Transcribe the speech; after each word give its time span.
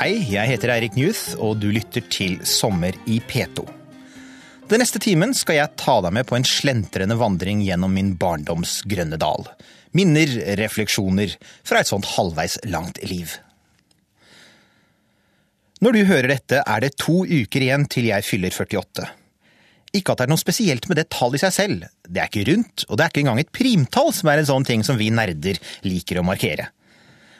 Hei, 0.00 0.14
jeg 0.32 0.48
heter 0.48 0.70
Eirik 0.72 0.94
Newth, 0.96 1.34
og 1.44 1.58
du 1.60 1.66
lytter 1.68 2.00
til 2.08 2.38
Sommer 2.48 2.96
i 3.04 3.18
P2. 3.20 3.66
Den 4.70 4.80
neste 4.80 4.96
timen 4.96 5.34
skal 5.36 5.58
jeg 5.58 5.76
ta 5.76 5.98
deg 6.00 6.14
med 6.16 6.24
på 6.24 6.38
en 6.38 6.46
slentrende 6.48 7.18
vandring 7.20 7.60
gjennom 7.66 7.92
min 7.92 8.14
barndoms 8.16 8.78
grønne 8.88 9.18
dal. 9.20 9.44
Minner, 9.92 10.32
refleksjoner 10.56 11.36
fra 11.68 11.82
et 11.82 11.92
sånt 11.92 12.08
halvveis 12.14 12.56
langt 12.72 13.02
liv. 13.12 13.36
Når 15.84 15.98
du 15.98 16.02
hører 16.14 16.32
dette, 16.32 16.64
er 16.64 16.80
det 16.80 16.94
to 16.96 17.18
uker 17.28 17.68
igjen 17.68 17.84
til 17.92 18.08
jeg 18.08 18.24
fyller 18.24 18.56
48. 18.56 19.04
Ikke 20.00 20.16
at 20.16 20.24
det 20.24 20.30
er 20.30 20.32
noe 20.32 20.40
spesielt 20.40 20.88
med 20.88 20.96
det 20.96 21.10
tallet 21.12 21.42
i 21.42 21.44
seg 21.44 21.58
selv. 21.58 21.88
Det 22.08 22.24
er 22.24 22.32
ikke 22.32 22.48
rundt, 22.54 22.88
og 22.88 22.96
det 22.96 23.04
er 23.04 23.12
ikke 23.12 23.26
engang 23.26 23.44
et 23.44 23.52
primtall 23.52 24.14
som 24.16 24.32
er 24.32 24.40
en 24.40 24.52
sånn 24.56 24.70
ting 24.72 24.80
som 24.80 24.96
vi 24.96 25.12
nerder 25.12 25.60
liker 25.84 26.24
å 26.24 26.28
markere. 26.32 26.72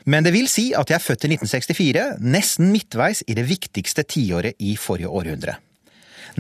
Men 0.05 0.25
det 0.25 0.33
vil 0.33 0.49
si 0.49 0.71
at 0.77 0.91
jeg 0.91 0.97
er 0.97 1.05
født 1.05 1.27
i 1.27 1.33
1964, 1.35 2.05
nesten 2.25 2.71
midtveis 2.73 3.25
i 3.29 3.37
det 3.37 3.45
viktigste 3.49 4.05
tiåret 4.09 4.57
i 4.63 4.77
forrige 4.81 5.11
århundre. 5.13 5.59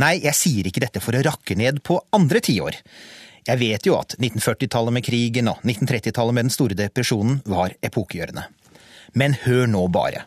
Nei, 0.00 0.16
jeg 0.22 0.36
sier 0.38 0.68
ikke 0.68 0.84
dette 0.84 1.02
for 1.02 1.16
å 1.16 1.22
rakke 1.26 1.56
ned 1.58 1.82
på 1.84 1.98
andre 2.16 2.40
tiår. 2.44 2.78
Jeg 3.48 3.60
vet 3.60 3.86
jo 3.88 3.96
at 3.98 4.14
1940-tallet 4.20 4.94
med 4.94 5.04
krigen 5.04 5.50
og 5.50 5.62
1930-tallet 5.64 6.36
med 6.36 6.46
den 6.46 6.54
store 6.54 6.76
depresjonen 6.78 7.40
var 7.48 7.74
epokegjørende. 7.84 8.46
Men 9.18 9.34
hør 9.44 9.66
nå 9.70 9.86
bare. 9.92 10.26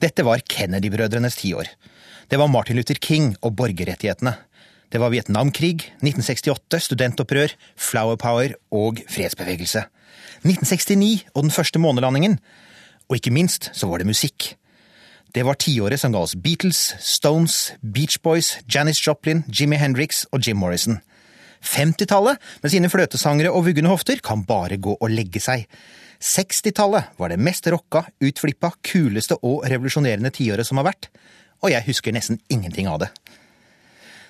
Dette 0.00 0.24
var 0.24 0.44
Kennedy-brødrenes 0.46 1.36
tiår. 1.40 1.68
Det 2.28 2.38
var 2.38 2.50
Martin 2.52 2.78
Luther 2.78 2.98
King 3.02 3.32
og 3.42 3.56
borgerrettighetene. 3.58 4.36
Det 4.88 5.00
var 5.02 5.12
Vietnamkrig, 5.12 5.82
1968, 6.00 6.78
studentopprør, 6.86 7.52
flower 7.76 8.16
power 8.16 8.54
og 8.72 9.02
fredsbevegelse. 9.12 9.82
1969 10.46 11.26
og 11.34 11.44
den 11.44 11.52
første 11.52 11.82
månelandingen. 11.82 12.38
Og 13.08 13.18
ikke 13.18 13.34
minst 13.34 13.68
så 13.76 13.88
var 13.90 14.00
det 14.00 14.08
musikk. 14.08 14.54
Det 15.34 15.44
var 15.44 15.58
tiåret 15.60 16.00
som 16.00 16.14
ga 16.14 16.22
oss 16.24 16.36
Beatles, 16.40 16.94
Stones, 17.04 17.74
Beach 17.84 18.16
Boys, 18.24 18.54
Janis 18.64 19.02
Joplin, 19.04 19.44
Jimmy 19.52 19.76
Hendrix 19.76 20.24
og 20.32 20.40
Jim 20.40 20.56
Morrison. 20.56 21.02
50-tallet, 21.60 22.38
med 22.62 22.72
sine 22.72 22.88
fløtesangere 22.88 23.52
og 23.52 23.66
vuggende 23.66 23.92
hofter, 23.92 24.22
kan 24.24 24.46
bare 24.48 24.78
gå 24.80 24.94
og 24.96 25.12
legge 25.12 25.42
seg. 25.42 25.66
60-tallet 26.22 27.12
var 27.18 27.28
det 27.28 27.42
mest 27.44 27.68
rocka, 27.68 28.06
utflippa, 28.24 28.72
kuleste 28.80 29.36
og 29.42 29.66
revolusjonerende 29.68 30.32
tiåret 30.32 30.66
som 30.66 30.80
har 30.80 30.88
vært, 30.88 31.10
og 31.60 31.74
jeg 31.74 31.84
husker 31.90 32.14
nesten 32.14 32.40
ingenting 32.48 32.88
av 32.88 33.02
det. 33.04 33.12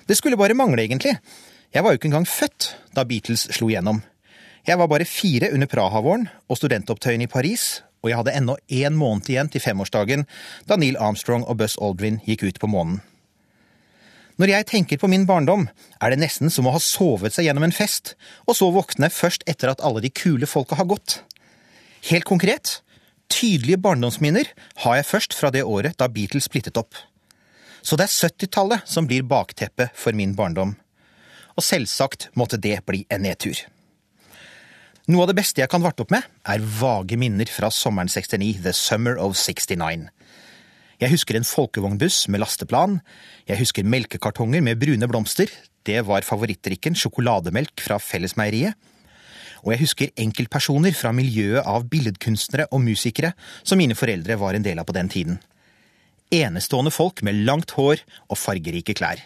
Det 0.09 0.15
skulle 0.17 0.39
bare 0.41 0.57
mangle, 0.57 0.81
egentlig. 0.81 1.13
Jeg 1.69 1.85
var 1.85 1.93
jo 1.93 1.99
ikke 1.99 2.09
engang 2.09 2.25
født 2.25 2.71
da 2.97 3.03
Beatles 3.05 3.43
slo 3.53 3.67
gjennom. 3.69 4.01
Jeg 4.65 4.79
var 4.81 4.89
bare 4.89 5.05
fire 5.05 5.51
under 5.53 5.69
Praha-våren 5.69 6.25
og 6.49 6.57
studentopptøyene 6.57 7.27
i 7.27 7.29
Paris, 7.29 7.83
og 8.01 8.09
jeg 8.09 8.17
hadde 8.17 8.33
ennå 8.33 8.55
én 8.73 8.97
måned 8.97 9.29
igjen 9.29 9.51
til 9.53 9.61
femårsdagen 9.61 10.25
da 10.65 10.79
Neil 10.81 10.97
Armstrong 10.97 11.45
og 11.45 11.59
Buzz 11.61 11.77
Aldrin 11.77 12.17
gikk 12.25 12.47
ut 12.47 12.57
på 12.63 12.71
månen. 12.73 13.03
Når 14.41 14.53
jeg 14.53 14.67
tenker 14.71 14.97
på 14.97 15.09
min 15.11 15.27
barndom, 15.29 15.67
er 16.01 16.09
det 16.09 16.23
nesten 16.23 16.49
som 16.49 16.65
å 16.65 16.73
ha 16.73 16.81
sovet 16.81 17.35
seg 17.35 17.45
gjennom 17.45 17.67
en 17.67 17.75
fest, 17.75 18.15
og 18.47 18.57
så 18.57 18.71
våkne 18.73 19.11
først 19.13 19.45
etter 19.51 19.69
at 19.69 19.83
alle 19.85 20.01
de 20.01 20.09
kule 20.09 20.49
folka 20.49 20.79
har 20.79 20.89
gått. 20.89 21.19
Helt 22.09 22.25
konkret, 22.25 22.79
tydelige 23.29 23.77
barndomsminner 23.83 24.49
har 24.85 24.97
jeg 24.97 25.09
først 25.11 25.37
fra 25.37 25.51
det 25.53 25.67
året 25.67 25.99
da 26.01 26.09
Beatles 26.09 26.49
splittet 26.49 26.79
opp. 26.81 26.95
Så 27.81 27.97
det 27.99 28.07
er 28.07 28.29
70-tallet 28.29 28.87
som 28.89 29.07
blir 29.07 29.27
bakteppet 29.27 29.95
for 29.97 30.15
min 30.17 30.35
barndom. 30.37 30.75
Og 31.55 31.65
selvsagt 31.65 32.29
måtte 32.39 32.59
det 32.61 32.79
bli 32.87 33.05
en 33.11 33.25
nedtur. 33.27 33.57
Noe 35.09 35.25
av 35.25 35.31
det 35.31 35.39
beste 35.39 35.63
jeg 35.63 35.71
kan 35.71 35.81
varte 35.81 36.03
opp 36.05 36.11
med, 36.13 36.25
er 36.45 36.61
vage 36.79 37.17
minner 37.17 37.49
fra 37.49 37.71
sommeren 37.73 38.11
69, 38.11 38.59
The 38.61 38.73
Summer 38.77 39.17
of 39.17 39.33
69. 39.39 40.05
Jeg 40.99 41.13
husker 41.13 41.37
en 41.39 41.47
folkevognbuss 41.47 42.27
med 42.29 42.43
lasteplan, 42.43 42.99
jeg 43.47 43.57
husker 43.61 43.87
melkekartonger 43.87 44.61
med 44.61 44.77
brune 44.81 45.07
blomster, 45.09 45.49
det 45.87 46.03
var 46.05 46.27
favorittdrikken 46.27 46.97
sjokolademelk 46.99 47.81
fra 47.81 47.97
Fellesmeieriet, 48.03 48.75
og 49.63 49.73
jeg 49.73 49.81
husker 49.81 50.11
enkeltpersoner 50.19 50.93
fra 50.95 51.11
miljøet 51.15 51.65
av 51.67 51.87
billedkunstnere 51.89 52.69
og 52.69 52.83
musikere 52.83 53.33
som 53.63 53.79
mine 53.81 53.97
foreldre 53.97 54.37
var 54.39 54.55
en 54.55 54.65
del 54.65 54.79
av 54.79 54.87
på 54.87 54.95
den 54.95 55.09
tiden. 55.11 55.39
Enestående 56.31 56.91
folk 56.93 57.23
med 57.25 57.41
langt 57.45 57.71
hår 57.77 58.03
og 58.29 58.37
fargerike 58.37 58.93
klær. 58.93 59.21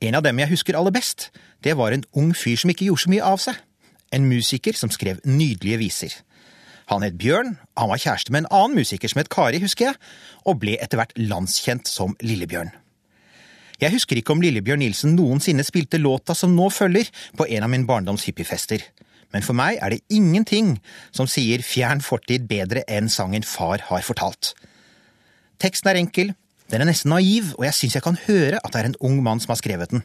En 0.00 0.14
av 0.14 0.22
dem 0.24 0.38
jeg 0.40 0.52
husker 0.54 0.78
aller 0.78 0.94
best, 0.94 1.30
det 1.64 1.74
var 1.76 1.92
en 1.92 2.06
ung 2.16 2.30
fyr 2.36 2.56
som 2.56 2.70
ikke 2.70 2.86
gjorde 2.86 3.04
så 3.04 3.12
mye 3.12 3.26
av 3.34 3.42
seg 3.42 3.58
en 4.14 4.28
musiker 4.28 4.76
som 4.76 4.92
skrev 4.92 5.20
nydelige 5.26 5.80
viser. 5.82 6.12
Han 6.88 7.04
het 7.04 7.18
Bjørn, 7.20 7.56
han 7.76 7.90
var 7.90 8.00
kjæreste 8.00 8.32
med 8.32 8.44
en 8.44 8.52
annen 8.60 8.78
musiker 8.80 9.10
som 9.10 9.20
het 9.20 9.28
Kari, 9.32 9.60
husker 9.60 9.90
jeg, 9.90 9.98
og 10.48 10.60
ble 10.62 10.78
etter 10.80 11.00
hvert 11.00 11.12
landskjent 11.20 11.90
som 11.90 12.16
Lillebjørn. 12.24 12.70
Jeg 13.78 13.94
husker 13.94 14.18
ikke 14.18 14.34
om 14.34 14.40
Lillebjørn 14.42 14.80
Nilsen 14.82 15.12
noensinne 15.14 15.66
spilte 15.66 16.00
låta 16.00 16.34
som 16.34 16.56
nå 16.56 16.70
følger, 16.74 17.10
på 17.36 17.46
en 17.46 17.66
av 17.66 17.70
min 17.70 17.84
barndoms 17.86 18.24
hippiefester, 18.26 18.82
men 19.36 19.44
for 19.44 19.52
meg 19.52 19.76
er 19.84 19.92
det 19.92 20.00
ingenting 20.08 20.78
som 21.12 21.28
sier 21.28 21.60
fjern 21.62 22.00
fortid 22.00 22.48
bedre 22.48 22.86
enn 22.88 23.12
sangen 23.12 23.44
Far 23.44 23.84
har 23.90 24.06
fortalt. 24.06 24.54
Teksten 25.58 25.90
er 25.90 25.98
enkel, 25.98 26.32
den 26.70 26.82
er 26.84 26.88
nesten 26.88 27.10
naiv, 27.10 27.54
og 27.56 27.64
jeg 27.66 27.74
syns 27.74 27.96
jeg 27.96 28.04
kan 28.04 28.18
høre 28.26 28.60
at 28.62 28.72
det 28.74 28.80
er 28.80 28.90
en 28.90 29.00
ung 29.00 29.22
mann 29.24 29.40
som 29.40 29.54
har 29.54 29.60
skrevet 29.60 29.90
den. 29.90 30.04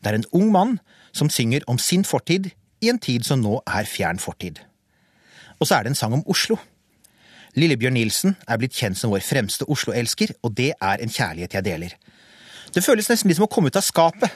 Det 0.00 0.10
er 0.10 0.20
en 0.20 0.28
ung 0.32 0.50
mann 0.54 0.78
som 1.12 1.30
synger 1.30 1.66
om 1.68 1.78
sin 1.78 2.04
fortid 2.04 2.52
i 2.80 2.88
en 2.88 2.98
tid 2.98 3.26
som 3.26 3.42
nå 3.42 3.58
er 3.66 3.88
fjern 3.88 4.18
fortid. 4.22 4.62
Og 5.60 5.68
så 5.68 5.76
er 5.76 5.84
det 5.84 5.92
en 5.92 5.98
sang 5.98 6.14
om 6.16 6.24
Oslo. 6.30 6.56
Lillebjørn 7.58 7.98
Nilsen 7.98 8.36
er 8.48 8.60
blitt 8.60 8.76
kjent 8.78 8.96
som 8.96 9.10
vår 9.12 9.24
fremste 9.26 9.66
Oslo-elsker, 9.68 10.32
og 10.46 10.54
det 10.56 10.70
er 10.78 11.02
en 11.02 11.12
kjærlighet 11.12 11.58
jeg 11.58 11.66
deler. 11.66 11.96
Det 12.70 12.84
føles 12.84 13.10
nesten 13.10 13.28
litt 13.28 13.40
som 13.40 13.48
å 13.48 13.50
komme 13.50 13.68
ut 13.68 13.76
av 13.76 13.84
skapet. 13.84 14.30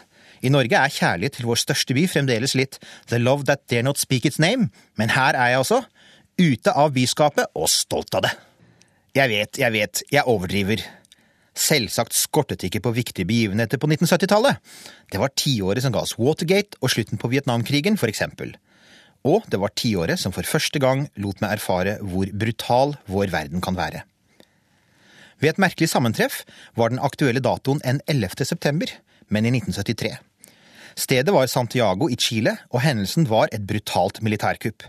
I 0.45 0.51
Norge 0.53 0.77
er 0.77 0.93
kjærlighet 0.93 1.39
til 1.39 1.49
vår 1.49 1.63
største 1.63 1.95
by 1.97 2.09
fremdeles 2.11 2.57
litt 2.59 2.81
The 3.09 3.23
love 3.23 3.47
that 3.49 3.65
dare 3.71 3.87
not 3.87 4.03
speak 4.03 4.27
its 4.27 4.43
name, 4.43 4.69
men 4.99 5.15
her 5.15 5.39
er 5.39 5.55
jeg 5.55 5.63
altså, 5.63 5.85
ute 6.37 6.75
av 6.75 6.93
byskapet 6.93 7.55
og 7.55 7.71
stolt 7.71 8.19
av 8.19 8.27
det. 8.27 8.35
Jeg 9.15 9.31
vet, 9.31 9.59
jeg 9.63 9.71
vet, 9.71 10.01
jeg 10.11 10.27
overdriver. 10.27 10.81
Selvsagt 11.55 12.17
skortet 12.19 12.65
ikke 12.67 12.81
på 12.83 12.91
viktige 12.97 13.29
begivenheter 13.29 13.79
på 13.79 13.87
1970-tallet. 13.87 14.59
Det 15.15 15.21
var 15.23 15.31
tiåret 15.39 15.85
som 15.85 15.95
ga 15.95 16.03
oss 16.03 16.17
Watergate 16.19 16.81
og 16.81 16.91
slutten 16.91 17.21
på 17.23 17.31
Vietnamkrigen, 17.31 17.95
for 17.95 18.11
eksempel. 18.11 18.57
Og 19.23 19.47
det 19.47 19.61
var 19.63 19.71
tiåret 19.79 20.19
som 20.19 20.35
for 20.35 20.43
første 20.43 20.83
gang 20.83 21.07
lot 21.15 21.39
meg 21.45 21.55
erfare 21.61 21.95
hvor 22.03 22.27
brutal 22.35 22.97
vår 23.07 23.31
verden 23.31 23.63
kan 23.63 23.79
være. 23.79 24.03
Ved 25.39 25.55
et 25.55 25.63
merkelig 25.63 25.93
sammentreff 25.95 26.43
var 26.75 26.91
den 26.91 26.99
aktuelle 26.99 27.43
datoen 27.45 27.85
en 27.87 28.03
11. 28.11 28.43
september, 28.43 28.91
men 29.31 29.47
i 29.47 29.55
1973. 29.55 30.11
Stedet 30.99 31.31
var 31.39 31.47
Santiago 31.47 32.11
i 32.11 32.19
Chile, 32.19 32.59
og 32.75 32.83
hendelsen 32.83 33.31
var 33.31 33.47
et 33.55 33.63
brutalt 33.63 34.19
militærkupp. 34.27 34.83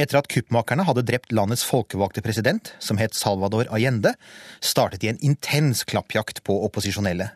Etter 0.00 0.20
at 0.20 0.30
kuppmakerne 0.32 0.86
hadde 0.88 1.04
drept 1.04 1.32
landets 1.34 1.66
folkevalgte 1.68 2.22
president, 2.24 2.72
som 2.80 2.96
het 3.00 3.16
Salvador 3.16 3.68
Allende, 3.68 4.14
startet 4.64 5.02
de 5.02 5.10
en 5.12 5.20
intens 5.20 5.84
klappjakt 5.84 6.40
på 6.46 6.56
opposisjonelle. 6.64 7.28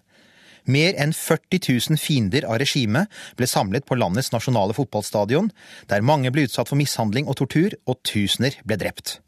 Mer 0.64 0.96
enn 0.96 1.12
40 1.12 1.60
000 1.90 2.00
fiender 2.00 2.46
av 2.48 2.56
regimet 2.62 3.10
ble 3.36 3.48
samlet 3.50 3.84
på 3.84 3.98
landets 4.00 4.32
nasjonale 4.32 4.72
fotballstadion, 4.76 5.50
der 5.92 6.06
mange 6.06 6.32
ble 6.32 6.46
utsatt 6.48 6.70
for 6.70 6.80
mishandling 6.80 7.28
og 7.28 7.36
tortur, 7.42 7.76
og 7.84 8.00
tusener 8.08 8.56
ble 8.64 8.80
drept. 8.80 9.18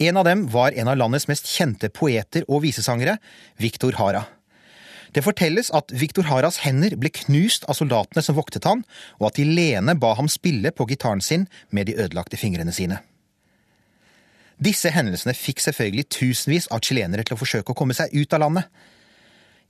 En 0.00 0.16
av 0.16 0.28
dem 0.28 0.46
var 0.52 0.76
en 0.78 0.88
av 0.92 1.00
landets 1.00 1.26
mest 1.28 1.50
kjente 1.50 1.90
poeter 1.90 2.46
og 2.46 2.62
visesangere, 2.62 3.18
Victor 3.58 3.98
Hara. 3.98 4.28
Det 5.10 5.24
fortelles 5.26 5.72
at 5.74 5.90
Victor 5.90 6.28
Haras 6.28 6.60
hender 6.62 6.94
ble 7.00 7.10
knust 7.10 7.64
av 7.66 7.78
soldatene 7.78 8.22
som 8.22 8.36
voktet 8.38 8.66
han, 8.68 8.84
og 9.18 9.30
at 9.30 9.40
de 9.40 9.46
lene 9.48 9.96
ba 9.98 10.12
ham 10.18 10.30
spille 10.30 10.70
på 10.70 10.86
gitaren 10.90 11.22
sin 11.24 11.48
med 11.74 11.90
de 11.90 11.96
ødelagte 11.98 12.38
fingrene 12.38 12.74
sine. 12.74 13.00
Disse 14.60 14.92
hendelsene 14.92 15.34
fikk 15.34 15.62
selvfølgelig 15.64 16.06
tusenvis 16.12 16.68
av 16.70 16.82
chilenere 16.84 17.24
til 17.24 17.34
å 17.34 17.40
forsøke 17.40 17.72
å 17.72 17.78
komme 17.78 17.96
seg 17.96 18.12
ut 18.12 18.36
av 18.36 18.44
landet. 18.44 18.68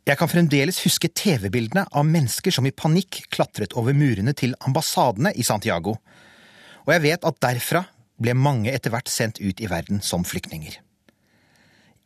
Jeg 0.08 0.19
kan 0.19 0.31
fremdeles 0.32 0.81
huske 0.82 1.12
TV-bildene 1.12 1.86
av 1.86 2.08
mennesker 2.08 2.52
som 2.52 2.66
i 2.66 2.75
panikk 2.75 3.22
klatret 3.31 3.76
over 3.78 3.94
murene 3.96 4.34
til 4.36 4.56
ambassadene 4.66 5.32
i 5.36 5.46
Santiago, 5.46 5.96
og 6.84 6.94
jeg 6.96 7.04
vet 7.06 7.26
at 7.28 7.40
derfra 7.44 7.84
ble 8.20 8.34
mange 8.36 8.72
etter 8.72 8.93
hvert 8.93 9.08
sendt 9.08 9.40
ut 9.40 9.60
i 9.60 9.69
verden 9.70 10.00
som 10.04 10.25
flyktninger. 10.26 10.81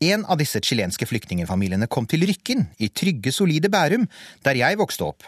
En 0.04 0.24
av 0.28 0.36
disse 0.36 0.60
chilenske 0.60 1.06
flyktningfamiliene 1.08 1.86
kom 1.88 2.04
til 2.10 2.26
Rykken, 2.28 2.66
i 2.82 2.90
trygge, 2.92 3.32
solide 3.32 3.70
Bærum, 3.72 4.04
der 4.44 4.58
jeg 4.58 4.76
vokste 4.76 5.06
opp. 5.06 5.24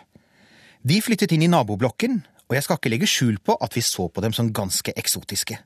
De 0.84 0.98
flyttet 1.00 1.32
inn 1.32 1.46
i 1.46 1.48
naboblokken, 1.50 2.18
og 2.46 2.56
jeg 2.56 2.66
skal 2.66 2.78
ikke 2.78 2.92
legge 2.92 3.08
skjul 3.10 3.38
på 3.40 3.56
at 3.62 3.76
vi 3.76 3.82
så 3.82 4.08
på 4.12 4.22
dem 4.24 4.34
som 4.36 4.52
ganske 4.54 4.92
eksotiske. 4.98 5.56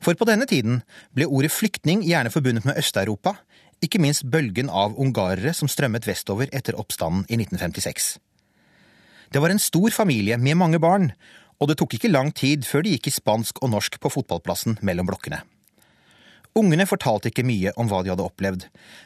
For 0.00 0.16
på 0.16 0.26
denne 0.28 0.48
tiden 0.48 0.80
ble 1.12 1.28
ordet 1.28 1.52
flyktning 1.52 2.00
gjerne 2.06 2.32
forbundet 2.32 2.64
med 2.64 2.80
Øst-Europa, 2.80 3.36
ikke 3.84 4.00
minst 4.00 4.24
bølgen 4.32 4.72
av 4.72 4.96
ungarere 5.00 5.52
som 5.56 5.68
strømmet 5.68 6.08
vestover 6.08 6.48
etter 6.56 6.78
oppstanden 6.80 7.26
i 7.28 7.36
1956. 7.36 8.16
Det 9.30 9.42
var 9.42 9.52
en 9.52 9.62
stor 9.62 9.92
familie 9.94 10.40
med 10.40 10.58
mange 10.58 10.80
barn, 10.80 11.12
og 11.60 11.68
det 11.68 11.76
tok 11.78 11.98
ikke 11.98 12.12
lang 12.12 12.32
tid 12.32 12.64
før 12.64 12.86
de 12.86 12.96
gikk 12.96 13.10
i 13.10 13.16
spansk 13.20 13.60
og 13.60 13.74
norsk 13.76 14.00
på 14.00 14.12
fotballplassen 14.16 14.80
mellom 14.80 15.12
blokkene. 15.12 15.44
Ungene 16.58 16.86
fortalte 16.88 17.30
ikke 17.30 17.46
mye 17.46 17.70
om 17.78 17.86
hva 17.90 18.00
de 18.02 18.10
hadde 18.10 18.26
opplevd, 18.26 18.64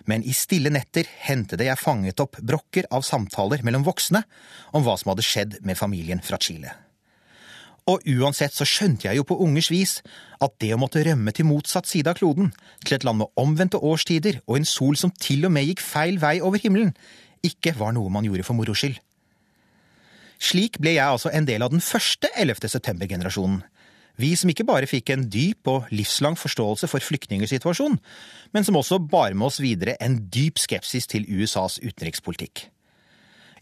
men 0.09 0.25
i 0.25 0.33
stille 0.33 0.73
netter 0.73 1.09
hendte 1.27 1.61
jeg 1.61 1.81
fanget 1.81 2.23
opp 2.25 2.39
brokker 2.41 2.89
av 2.95 3.05
samtaler 3.05 3.61
mellom 3.67 3.85
voksne 3.85 4.25
om 4.73 4.87
hva 4.87 4.97
som 4.97 5.13
hadde 5.13 5.27
skjedd 5.27 5.59
med 5.67 5.77
familien 5.77 6.25
fra 6.25 6.41
Chile. 6.41 6.73
Og 7.85 8.01
uansett 8.09 8.55
så 8.57 8.65
skjønte 8.65 9.11
jeg 9.11 9.19
jo 9.19 9.27
på 9.29 9.37
ungers 9.45 9.69
vis 9.69 9.99
at 10.41 10.55
det 10.63 10.71
å 10.73 10.81
måtte 10.81 11.03
rømme 11.05 11.35
til 11.37 11.45
motsatt 11.45 11.89
side 11.89 12.09
av 12.09 12.17
kloden, 12.17 12.49
til 12.81 12.97
et 12.97 13.05
land 13.05 13.21
med 13.21 13.41
omvendte 13.41 13.77
årstider 13.77 14.41
og 14.47 14.57
en 14.57 14.69
sol 14.69 14.97
som 14.97 15.13
til 15.13 15.45
og 15.45 15.53
med 15.53 15.69
gikk 15.69 15.85
feil 15.85 16.17
vei 16.23 16.39
over 16.41 16.63
himmelen, 16.63 16.95
ikke 17.45 17.75
var 17.77 17.93
noe 17.93 18.09
man 18.09 18.25
gjorde 18.25 18.47
for 18.49 18.57
moro 18.57 18.73
skyld. 18.73 18.97
Slik 20.41 20.81
ble 20.81 20.97
jeg 20.97 21.05
altså 21.05 21.29
en 21.33 21.47
del 21.49 21.63
av 21.63 21.73
den 21.73 21.85
første 21.85 22.31
11. 22.41 22.73
september-generasjonen, 22.73 23.61
vi 24.21 24.35
som 24.39 24.51
ikke 24.51 24.67
bare 24.69 24.87
fikk 24.87 25.11
en 25.11 25.25
dyp 25.31 25.67
og 25.71 25.89
livslang 25.95 26.37
forståelse 26.39 26.87
for 26.91 27.03
flyktningsituasjonen, 27.03 27.99
men 28.55 28.67
som 28.67 28.79
også 28.79 29.01
bar 29.03 29.35
med 29.35 29.49
oss 29.49 29.59
videre 29.63 29.97
en 30.05 30.21
dyp 30.31 30.61
skepsis 30.63 31.11
til 31.11 31.27
USAs 31.27 31.81
utenrikspolitikk. 31.83 32.69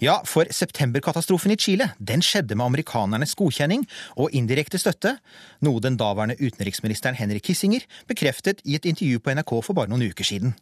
Ja, 0.03 0.17
for 0.27 0.49
septemberkatastrofen 0.51 1.55
i 1.55 1.57
Chile 1.61 1.93
den 2.03 2.25
skjedde 2.27 2.57
med 2.59 2.67
amerikanernes 2.67 3.37
godkjenning 3.39 3.85
og 4.19 4.35
indirekte 4.35 4.81
støtte, 4.83 5.15
noe 5.63 5.81
den 5.81 5.97
daværende 5.97 6.35
utenriksministeren 6.41 7.15
Henry 7.15 7.39
Kissinger 7.39 7.87
bekreftet 8.11 8.65
i 8.67 8.75
et 8.75 8.89
intervju 8.89 9.23
på 9.23 9.37
NRK 9.39 9.53
for 9.63 9.79
bare 9.79 9.93
noen 9.93 10.09
uker 10.11 10.27
siden. 10.27 10.57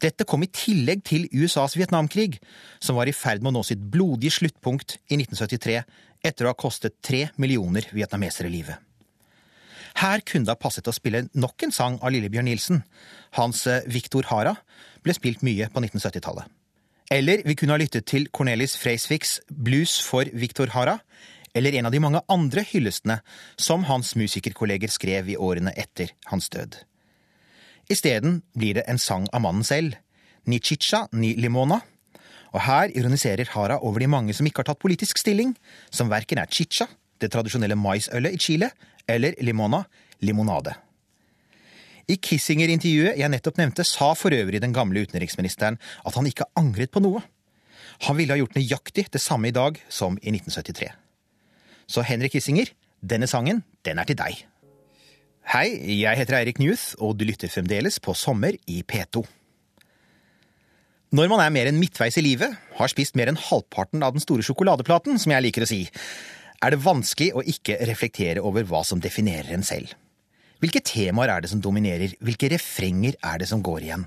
Dette 0.00 0.24
kom 0.24 0.46
i 0.46 0.52
tillegg 0.54 1.02
til 1.04 1.26
USAs 1.34 1.74
Vietnamkrig, 1.76 2.38
som 2.80 2.96
var 2.96 3.10
i 3.10 3.16
ferd 3.16 3.42
med 3.42 3.50
å 3.50 3.58
nå 3.58 3.64
sitt 3.66 3.82
blodige 3.92 4.38
sluttpunkt 4.38 5.00
i 5.10 5.18
1973, 5.18 5.82
etter 6.24 6.46
å 6.46 6.54
ha 6.54 6.56
kostet 6.56 7.00
tre 7.04 7.26
millioner 7.42 7.90
vietnamesere 7.92 8.48
livet. 8.52 8.78
Her 9.98 10.22
kunne 10.26 10.46
det 10.46 10.54
ha 10.54 10.60
passet 10.60 10.88
å 10.88 10.94
spille 10.94 11.26
nok 11.34 11.66
en 11.66 11.74
sang 11.74 11.98
av 12.00 12.12
Lillebjørn 12.14 12.48
Nilsen. 12.48 12.82
Hans 13.38 13.66
eh, 13.66 13.82
Victor 13.90 14.28
Hara 14.30 14.54
ble 15.04 15.16
spilt 15.16 15.42
mye 15.46 15.68
på 15.72 15.82
1970-tallet. 15.82 16.46
Eller 17.10 17.42
vi 17.42 17.56
kunne 17.58 17.74
ha 17.74 17.80
lyttet 17.80 18.06
til 18.06 18.28
Cornelis 18.30 18.76
Freisviks 18.78 19.40
Blues 19.50 19.98
for 20.06 20.28
Victor 20.30 20.70
Hara, 20.76 21.00
eller 21.54 21.74
en 21.74 21.88
av 21.88 21.92
de 21.92 22.02
mange 22.02 22.20
andre 22.30 22.62
hyllestene 22.62 23.18
som 23.58 23.88
hans 23.88 24.14
musikerkolleger 24.14 24.92
skrev 24.92 25.32
i 25.32 25.38
årene 25.40 25.74
etter 25.74 26.12
hans 26.30 26.46
død. 26.54 26.78
Isteden 27.90 28.44
blir 28.54 28.78
det 28.78 28.86
en 28.86 29.02
sang 29.02 29.26
av 29.34 29.42
mannen 29.42 29.66
selv, 29.66 29.98
Ni 30.48 30.56
chicha 30.58 31.04
ni 31.12 31.34
limona, 31.36 31.82
og 32.54 32.62
her 32.64 32.90
ironiserer 32.96 33.50
Hara 33.52 33.76
over 33.84 34.00
de 34.00 34.08
mange 34.08 34.32
som 34.34 34.46
ikke 34.46 34.62
har 34.62 34.70
tatt 34.70 34.80
politisk 34.82 35.18
stilling, 35.20 35.52
som 35.92 36.08
verken 36.10 36.40
er 36.40 36.48
chicha, 36.50 36.86
det 37.20 37.30
tradisjonelle 37.34 37.76
maisølet 37.76 38.34
i 38.34 38.40
Chile, 38.40 38.70
eller 39.08 39.36
limona, 39.44 39.84
limonade. 40.20 40.74
I 42.10 42.16
Kissinger-intervjuet 42.18 43.18
jeg 43.20 43.30
nettopp 43.30 43.60
nevnte, 43.60 43.86
sa 43.86 44.12
for 44.18 44.34
øvrig 44.34 44.60
den 44.62 44.74
gamle 44.74 45.04
utenriksministeren 45.06 45.78
at 45.78 46.16
han 46.16 46.26
ikke 46.26 46.48
angret 46.58 46.90
på 46.90 47.02
noe. 47.04 47.22
Han 48.08 48.16
ville 48.18 48.34
ha 48.34 48.40
gjort 48.40 48.56
nøyaktig 48.56 49.06
det 49.12 49.22
samme 49.22 49.50
i 49.50 49.54
dag 49.54 49.78
som 49.92 50.16
i 50.18 50.32
1973. 50.32 50.90
Så 51.90 52.02
Henrik 52.06 52.34
Kissinger, 52.34 52.70
denne 53.02 53.28
sangen, 53.30 53.62
den 53.86 53.98
er 54.00 54.08
til 54.08 54.18
deg. 54.18 54.44
Hei, 55.50 55.68
jeg 56.00 56.18
heter 56.18 56.36
Eirik 56.38 56.60
Newth, 56.62 56.94
og 57.02 57.16
du 57.18 57.24
lytter 57.26 57.50
fremdeles 57.50 57.98
på 58.02 58.14
Sommer 58.14 58.54
i 58.70 58.82
P2. 58.86 59.24
Når 61.10 61.30
man 61.32 61.40
er 61.42 61.50
mer 61.50 61.66
enn 61.66 61.80
midtveis 61.80 62.20
i 62.20 62.22
livet, 62.22 62.54
har 62.78 62.90
spist 62.92 63.16
mer 63.18 63.32
enn 63.32 63.40
halvparten 63.40 64.04
av 64.06 64.14
den 64.14 64.22
store 64.22 64.44
sjokoladeplaten, 64.46 65.18
som 65.18 65.32
jeg 65.34 65.42
liker 65.48 65.66
å 65.66 65.70
si, 65.70 65.80
er 66.60 66.74
det 66.74 66.84
vanskelig 66.84 67.32
å 67.34 67.44
ikke 67.46 67.78
reflektere 67.88 68.44
over 68.44 68.66
hva 68.68 68.84
som 68.86 69.00
definerer 69.00 69.52
en 69.56 69.64
selv. 69.66 69.92
Hvilke 70.60 70.82
temaer 70.84 71.32
er 71.32 71.44
det 71.44 71.50
som 71.52 71.60
dominerer, 71.64 72.12
hvilke 72.20 72.50
refrenger 72.52 73.16
er 73.24 73.40
det 73.40 73.48
som 73.48 73.62
går 73.64 73.86
igjen? 73.86 74.04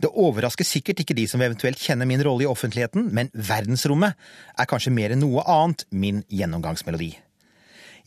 Det 0.00 0.08
overrasker 0.16 0.64
sikkert 0.64 1.02
ikke 1.02 1.16
de 1.18 1.26
som 1.28 1.42
eventuelt 1.44 1.80
kjenner 1.80 2.08
min 2.08 2.22
rolle 2.24 2.46
i 2.46 2.48
offentligheten, 2.48 3.10
men 3.12 3.28
verdensrommet 3.36 4.16
er 4.56 4.68
kanskje 4.68 4.94
mer 4.96 5.12
enn 5.12 5.20
noe 5.20 5.44
annet 5.44 5.84
min 5.92 6.22
gjennomgangsmelodi. 6.32 7.12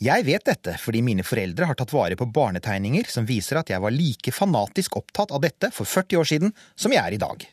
Jeg 0.03 0.25
vet 0.25 0.45
dette 0.47 0.73
fordi 0.81 1.03
mine 1.05 1.23
foreldre 1.23 1.67
har 1.69 1.77
tatt 1.77 1.93
vare 1.93 2.17
på 2.17 2.25
barnetegninger 2.33 3.05
som 3.13 3.29
viser 3.29 3.61
at 3.61 3.69
jeg 3.69 3.83
var 3.83 3.93
like 3.93 4.33
fanatisk 4.33 4.97
opptatt 4.97 5.31
av 5.31 5.43
dette 5.45 5.69
for 5.75 5.85
40 5.85 6.23
år 6.23 6.31
siden 6.33 6.55
som 6.73 6.95
jeg 6.95 7.03
er 7.03 7.13
i 7.13 7.21
dag. 7.21 7.45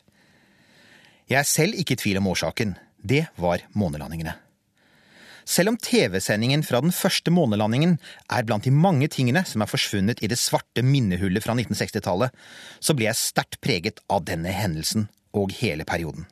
Jeg 1.29 1.37
er 1.37 1.47
selv 1.47 1.77
ikke 1.77 1.95
i 1.95 2.01
tvil 2.01 2.19
om 2.19 2.31
årsaken. 2.33 2.73
Det 2.97 3.27
var 3.37 3.61
månelandingene. 3.77 4.33
Selv 5.51 5.73
om 5.73 5.77
TV-sendingen 5.77 6.61
fra 6.63 6.79
den 6.79 6.93
første 6.95 7.31
månelandingen 7.33 7.97
er 8.31 8.45
blant 8.47 8.63
de 8.63 8.71
mange 8.71 9.09
tingene 9.11 9.41
som 9.47 9.63
er 9.63 9.67
forsvunnet 9.67 10.21
i 10.23 10.29
det 10.31 10.39
svarte 10.39 10.83
minnehullet 10.85 11.43
fra 11.43 11.55
1960-tallet, 11.57 12.31
så 12.79 12.95
ble 12.95 13.09
jeg 13.09 13.19
sterkt 13.19 13.59
preget 13.63 13.99
av 14.07 14.23
denne 14.29 14.53
hendelsen 14.55 15.09
og 15.35 15.51
hele 15.59 15.83
perioden. 15.87 16.29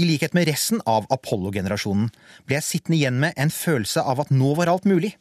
I 0.00 0.06
likhet 0.08 0.32
med 0.32 0.48
resten 0.48 0.80
av 0.88 1.04
Apollo-generasjonen 1.12 2.08
ble 2.48 2.56
jeg 2.56 2.68
sittende 2.70 2.96
igjen 2.96 3.20
med 3.20 3.36
en 3.36 3.52
følelse 3.52 4.00
av 4.00 4.22
at 4.24 4.32
nå 4.32 4.54
var 4.56 4.70
alt 4.72 4.88
mulig. 4.88 5.12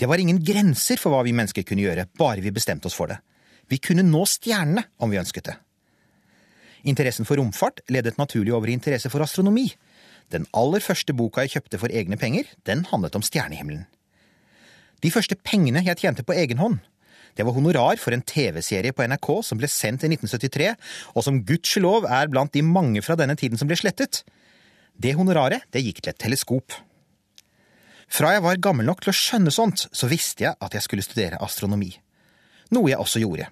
Det 0.00 0.08
var 0.08 0.22
ingen 0.22 0.40
grenser 0.40 0.96
for 0.96 1.12
hva 1.12 1.20
vi 1.26 1.36
mennesker 1.36 1.66
kunne 1.68 1.84
gjøre, 1.84 2.08
bare 2.16 2.40
vi 2.40 2.54
bestemte 2.54 2.88
oss 2.88 2.96
for 2.96 3.12
det. 3.12 3.18
Vi 3.68 3.76
kunne 3.82 4.06
nå 4.06 4.24
stjernene 4.24 4.86
om 5.04 5.12
vi 5.12 5.20
ønsket 5.20 5.50
det. 5.50 5.58
Interessen 6.88 7.28
for 7.28 7.36
romfart 7.36 7.82
ledet 7.92 8.16
naturlig 8.16 8.54
over 8.56 8.70
i 8.70 8.78
interesse 8.78 9.12
for 9.12 9.20
astronomi, 9.20 9.66
den 10.30 10.46
aller 10.56 10.82
første 10.84 11.14
boka 11.16 11.44
jeg 11.44 11.56
kjøpte 11.56 11.80
for 11.82 11.94
egne 11.94 12.18
penger, 12.20 12.48
den 12.66 12.84
handlet 12.90 13.16
om 13.18 13.24
stjernehimmelen. 13.26 13.86
De 15.00 15.10
første 15.12 15.36
pengene 15.36 15.82
jeg 15.86 15.98
tjente 16.02 16.26
på 16.26 16.36
egen 16.36 16.60
hånd, 16.60 16.80
det 17.38 17.46
var 17.46 17.54
honorar 17.54 18.00
for 18.02 18.14
en 18.14 18.24
TV-serie 18.26 18.92
på 18.92 19.06
NRK 19.06 19.28
som 19.46 19.60
ble 19.60 19.70
sendt 19.70 20.04
i 20.04 20.10
1973, 20.10 20.72
og 21.14 21.24
som 21.24 21.38
gudskjelov 21.46 22.08
er 22.10 22.30
blant 22.32 22.52
de 22.56 22.62
mange 22.66 23.02
fra 23.06 23.16
denne 23.18 23.36
tiden 23.38 23.60
som 23.60 23.70
ble 23.70 23.78
slettet. 23.78 24.24
Det 24.98 25.14
honoraret, 25.16 25.64
det 25.70 25.84
gikk 25.84 26.02
til 26.02 26.12
et 26.12 26.20
teleskop. 26.20 26.74
Fra 28.10 28.34
jeg 28.34 28.42
var 28.42 28.58
gammel 28.58 28.88
nok 28.88 29.04
til 29.04 29.12
å 29.12 29.16
skjønne 29.16 29.54
sånt, 29.54 29.86
så 29.94 30.10
visste 30.10 30.48
jeg 30.48 30.58
at 30.58 30.74
jeg 30.74 30.84
skulle 30.84 31.06
studere 31.06 31.38
astronomi. 31.44 31.92
Noe 32.74 32.90
jeg 32.90 32.98
også 32.98 33.22
gjorde. 33.22 33.46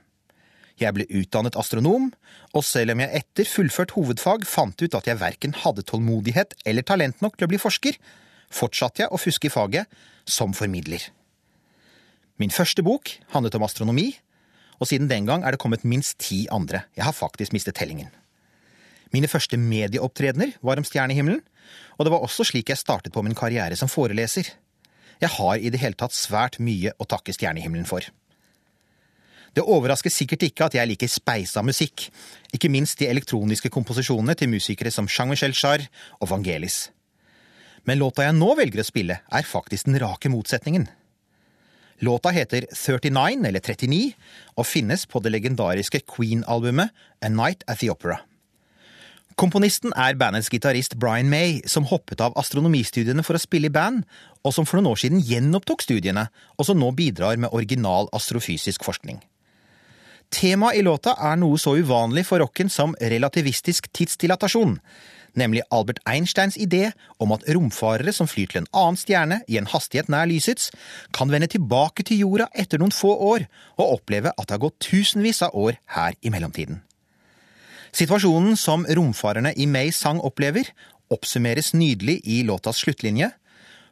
Jeg 0.79 0.95
ble 0.95 1.09
utdannet 1.11 1.57
astronom, 1.59 2.13
og 2.55 2.65
selv 2.65 2.95
om 2.95 3.03
jeg 3.03 3.23
etter 3.23 3.49
fullført 3.51 3.97
hovedfag 3.97 4.47
fant 4.47 4.79
ut 4.79 4.95
at 4.95 5.09
jeg 5.11 5.19
verken 5.19 5.57
hadde 5.65 5.85
tålmodighet 5.87 6.55
eller 6.69 6.87
talent 6.87 7.23
nok 7.25 7.37
til 7.37 7.49
å 7.49 7.51
bli 7.51 7.61
forsker, 7.61 7.99
fortsatte 8.49 9.05
jeg 9.05 9.13
å 9.13 9.21
fuske 9.21 9.51
i 9.51 9.53
faget 9.53 9.91
som 10.29 10.55
formidler. 10.57 11.02
Min 12.38 12.55
første 12.55 12.85
bok 12.87 13.11
handlet 13.35 13.59
om 13.59 13.67
astronomi, 13.67 14.12
og 14.79 14.87
siden 14.87 15.11
den 15.11 15.26
gang 15.26 15.43
er 15.43 15.55
det 15.55 15.61
kommet 15.61 15.83
minst 15.83 16.21
ti 16.23 16.45
andre. 16.55 16.85
Jeg 16.95 17.09
har 17.09 17.17
faktisk 17.17 17.52
mistet 17.57 17.75
tellingen. 17.81 18.12
Mine 19.11 19.26
første 19.31 19.59
medieopptredener 19.59 20.55
var 20.62 20.79
om 20.79 20.87
stjernehimmelen, 20.87 21.43
og 21.99 22.07
det 22.07 22.12
var 22.14 22.23
også 22.23 22.47
slik 22.47 22.71
jeg 22.71 22.79
startet 22.79 23.12
på 23.12 23.25
min 23.26 23.37
karriere 23.37 23.76
som 23.76 23.91
foreleser. 23.91 24.52
Jeg 25.19 25.35
har 25.35 25.59
i 25.59 25.73
det 25.75 25.81
hele 25.83 25.99
tatt 25.99 26.14
svært 26.14 26.61
mye 26.62 26.95
å 26.95 27.09
takke 27.09 27.35
stjernehimmelen 27.35 27.88
for. 27.88 28.07
Det 29.57 29.64
overrasker 29.64 30.12
sikkert 30.12 30.45
ikke 30.47 30.69
at 30.69 30.76
jeg 30.76 30.90
liker 30.90 31.11
speisa 31.11 31.62
musikk, 31.64 32.09
ikke 32.55 32.71
minst 32.73 33.00
de 33.00 33.09
elektroniske 33.09 33.71
komposisjonene 33.73 34.37
til 34.38 34.52
musikere 34.52 34.93
som 34.95 35.09
Jean-Michel 35.09 35.57
Jarre 35.57 35.88
og 36.21 36.31
Vangelis. 36.33 36.88
Men 37.88 38.00
låta 38.02 38.26
jeg 38.26 38.37
nå 38.37 38.52
velger 38.59 38.83
å 38.83 38.87
spille, 38.87 39.21
er 39.25 39.49
faktisk 39.49 39.88
den 39.88 39.99
rake 40.02 40.31
motsetningen. 40.33 40.88
Låta 42.05 42.31
heter 42.31 42.69
39, 42.71 43.47
eller 43.49 43.61
39, 43.64 44.14
og 44.55 44.67
finnes 44.67 45.07
på 45.11 45.23
det 45.25 45.33
legendariske 45.35 46.05
Queen-albumet 46.07 46.93
A 47.25 47.31
Night 47.33 47.64
at 47.67 47.81
the 47.81 47.90
Opera. 47.90 48.21
Komponisten 49.38 49.93
er 49.95 50.17
bandets 50.19 50.50
gitarist 50.50 50.97
Brian 50.99 51.31
May, 51.31 51.61
som 51.67 51.87
hoppet 51.87 52.21
av 52.23 52.35
astronomistudiene 52.38 53.23
for 53.23 53.38
å 53.38 53.43
spille 53.43 53.71
i 53.71 53.75
band, 53.75 54.02
og 54.43 54.55
som 54.55 54.67
for 54.67 54.78
noen 54.78 54.93
år 54.93 55.02
siden 55.02 55.23
gjenopptok 55.23 55.85
studiene, 55.87 56.26
og 56.59 56.67
som 56.67 56.78
nå 56.78 56.90
bidrar 56.99 57.38
med 57.38 57.55
original 57.55 58.11
astrofysisk 58.14 58.87
forskning. 58.87 59.21
Temaet 60.30 60.76
i 60.76 60.82
låta 60.85 61.14
er 61.16 61.38
noe 61.40 61.56
så 61.61 61.73
uvanlig 61.78 62.26
for 62.28 62.42
rocken 62.42 62.68
som 62.68 62.92
relativistisk 63.00 63.88
tidsdilatasjon, 63.97 64.76
nemlig 65.38 65.62
Albert 65.73 66.02
Einsteins 66.08 66.58
idé 66.61 66.90
om 67.23 67.32
at 67.32 67.47
romfarere 67.49 68.12
som 68.12 68.28
flyr 68.28 68.50
til 68.52 68.62
en 68.62 68.70
annen 68.76 68.99
stjerne 69.00 69.40
i 69.49 69.56
en 69.61 69.70
hastighet 69.73 70.11
nær 70.12 70.28
lysets, 70.28 70.68
kan 71.16 71.32
vende 71.32 71.49
tilbake 71.49 72.04
til 72.04 72.20
jorda 72.25 72.50
etter 72.52 72.80
noen 72.80 72.92
få 72.94 73.14
år 73.30 73.49
og 73.78 73.97
oppleve 73.99 74.35
at 74.35 74.47
det 74.47 74.58
har 74.58 74.64
gått 74.66 74.80
tusenvis 74.85 75.42
av 75.49 75.56
år 75.56 75.80
her 75.97 76.18
i 76.20 76.32
mellomtiden. 76.35 76.82
Situasjonen 77.97 78.56
som 78.61 78.85
romfarerne 78.85 79.54
i 79.56 79.64
Mays 79.66 79.97
sang 79.97 80.20
opplever, 80.20 80.68
oppsummeres 81.08 81.73
nydelig 81.73 82.20
i 82.28 82.42
låtas 82.44 82.85
sluttlinje 82.85 83.32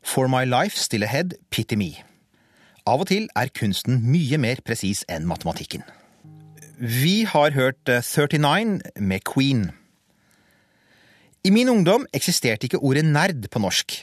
For 0.07 0.29
my 0.29 0.45
life 0.45 0.77
still 0.79 1.03
ahead, 1.03 1.35
pity 1.51 1.75
me. 1.75 1.95
Av 2.87 3.01
og 3.03 3.09
til 3.11 3.25
er 3.35 3.51
kunsten 3.51 4.05
mye 4.07 4.39
mer 4.39 4.61
presis 4.63 5.03
enn 5.11 5.27
matematikken. 5.27 5.83
Vi 6.77 7.25
har 7.25 7.55
hørt 7.57 7.89
39 7.89 8.83
eh, 8.85 9.01
med 9.01 9.23
Queen. 9.25 9.71
I 11.41 11.49
min 11.51 11.71
ungdom 11.73 12.05
eksisterte 12.13 12.69
ikke 12.69 12.83
ordet 12.85 13.07
nerd 13.07 13.47
på 13.49 13.63
norsk, 13.65 13.95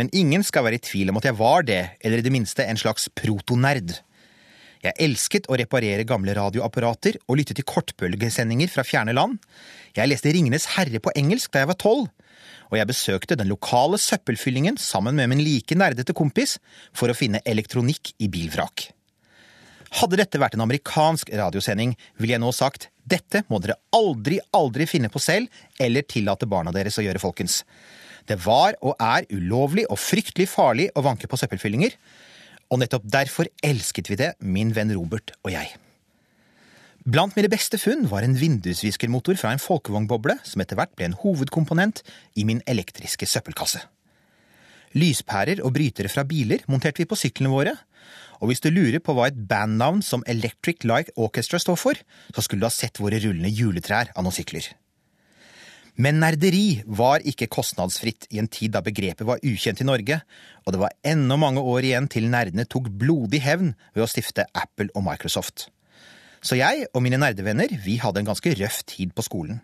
men 0.00 0.08
ingen 0.16 0.40
skal 0.40 0.64
være 0.64 0.78
i 0.78 0.80
tvil 0.80 1.12
om 1.12 1.20
at 1.20 1.26
jeg 1.28 1.36
var 1.36 1.66
det, 1.68 1.82
eller 2.00 2.22
i 2.22 2.24
det 2.24 2.32
minste 2.32 2.64
en 2.64 2.80
slags 2.80 3.10
protonerd. 3.12 3.98
Jeg 4.80 4.96
elsket 4.96 5.50
å 5.52 5.58
reparere 5.60 6.08
gamle 6.08 6.32
radioapparater 6.38 7.20
og 7.26 7.36
lytte 7.36 7.58
til 7.58 7.68
kortbølgesendinger 7.68 8.72
fra 8.72 8.86
fjerne 8.86 9.12
land. 9.12 9.36
Jeg 9.92 10.08
leste 10.08 10.32
Ringenes 10.32 10.70
herre 10.78 11.04
på 11.04 11.12
engelsk 11.12 11.52
da 11.52 11.66
jeg 11.66 11.72
var 11.74 11.80
tolv. 11.84 12.08
Og 12.72 12.80
jeg 12.80 12.88
besøkte 12.88 13.36
den 13.36 13.52
lokale 13.52 14.00
søppelfyllingen 14.00 14.80
sammen 14.80 15.20
med 15.20 15.28
min 15.28 15.44
like 15.44 15.76
nerdete 15.76 16.16
kompis 16.16 16.56
for 16.96 17.12
å 17.12 17.18
finne 17.18 17.44
elektronikk 17.44 18.14
i 18.24 18.32
bilvrak. 18.32 18.88
Hadde 19.92 20.16
dette 20.16 20.40
vært 20.40 20.56
en 20.56 20.64
amerikansk 20.64 21.30
radiosending, 21.36 21.92
ville 22.16 22.36
jeg 22.36 22.42
nå 22.42 22.52
sagt 22.56 22.88
dette 23.04 23.42
må 23.50 23.58
dere 23.60 23.76
aldri, 23.92 24.38
aldri 24.56 24.86
finne 24.88 25.10
på 25.12 25.20
selv 25.20 25.50
eller 25.82 26.06
tillate 26.08 26.46
barna 26.48 26.72
deres 26.72 26.96
å 27.00 27.04
gjøre, 27.04 27.20
folkens. 27.20 27.62
Det 28.24 28.38
var 28.44 28.78
og 28.80 28.94
er 29.02 29.26
ulovlig 29.34 29.84
og 29.90 29.98
fryktelig 30.00 30.46
farlig 30.48 30.88
å 30.94 31.02
vanke 31.04 31.28
på 31.28 31.38
søppelfyllinger, 31.40 31.96
og 32.72 32.80
nettopp 32.80 33.04
derfor 33.10 33.50
elsket 33.60 34.08
vi 34.08 34.16
det, 34.20 34.32
min 34.40 34.70
venn 34.72 34.94
Robert 34.94 35.34
og 35.42 35.52
jeg. 35.52 35.74
Blant 37.02 37.34
mine 37.34 37.50
beste 37.50 37.80
funn 37.82 38.06
var 38.08 38.22
en 38.22 38.36
vindusviskermotor 38.38 39.36
fra 39.40 39.50
en 39.52 39.60
folkevognboble 39.60 40.38
som 40.46 40.62
etter 40.62 40.78
hvert 40.78 40.94
ble 40.94 41.10
en 41.10 41.18
hovedkomponent 41.18 42.04
i 42.38 42.46
min 42.46 42.62
elektriske 42.70 43.26
søppelkasse. 43.26 43.82
Lyspærer 44.94 45.64
og 45.66 45.74
brytere 45.74 46.10
fra 46.12 46.22
biler 46.28 46.62
monterte 46.70 47.02
vi 47.02 47.08
på 47.10 47.18
syklene 47.18 47.50
våre, 47.50 47.74
og 48.42 48.50
hvis 48.50 48.62
du 48.62 48.72
lurer 48.74 48.98
på 48.98 49.14
hva 49.14 49.28
et 49.30 49.38
bandnavn 49.48 50.02
som 50.02 50.24
Electric 50.26 50.82
Light 50.82 51.12
Orchestra 51.14 51.60
står 51.62 51.78
for, 51.78 51.98
så 52.34 52.42
skulle 52.42 52.64
du 52.64 52.66
ha 52.66 52.74
sett 52.74 52.98
våre 52.98 53.20
rullende 53.22 53.52
juletrær 53.54 54.10
av 54.16 54.26
noen 54.26 54.34
sykler. 54.34 54.66
Men 56.02 56.18
nerderi 56.22 56.80
var 56.88 57.22
ikke 57.28 57.50
kostnadsfritt 57.52 58.26
i 58.32 58.40
en 58.40 58.48
tid 58.50 58.72
da 58.74 58.80
begrepet 58.82 59.28
var 59.28 59.42
ukjent 59.44 59.82
i 59.84 59.86
Norge, 59.86 60.18
og 60.64 60.74
det 60.74 60.80
var 60.80 60.96
ennå 61.06 61.36
mange 61.38 61.62
år 61.62 61.86
igjen 61.86 62.08
til 62.10 62.26
nerdene 62.32 62.64
tok 62.66 62.88
blodig 62.88 63.42
hevn 63.44 63.74
ved 63.92 64.06
å 64.06 64.08
stifte 64.10 64.48
Apple 64.56 64.88
og 64.96 65.04
Microsoft. 65.06 65.68
Så 66.42 66.58
jeg 66.58 66.88
og 66.90 67.04
mine 67.04 67.20
nerdevenner 67.22 67.70
vi 67.84 68.00
hadde 68.02 68.24
en 68.24 68.32
ganske 68.32 68.56
røff 68.58 68.80
tid 68.88 69.12
på 69.14 69.22
skolen. 69.28 69.60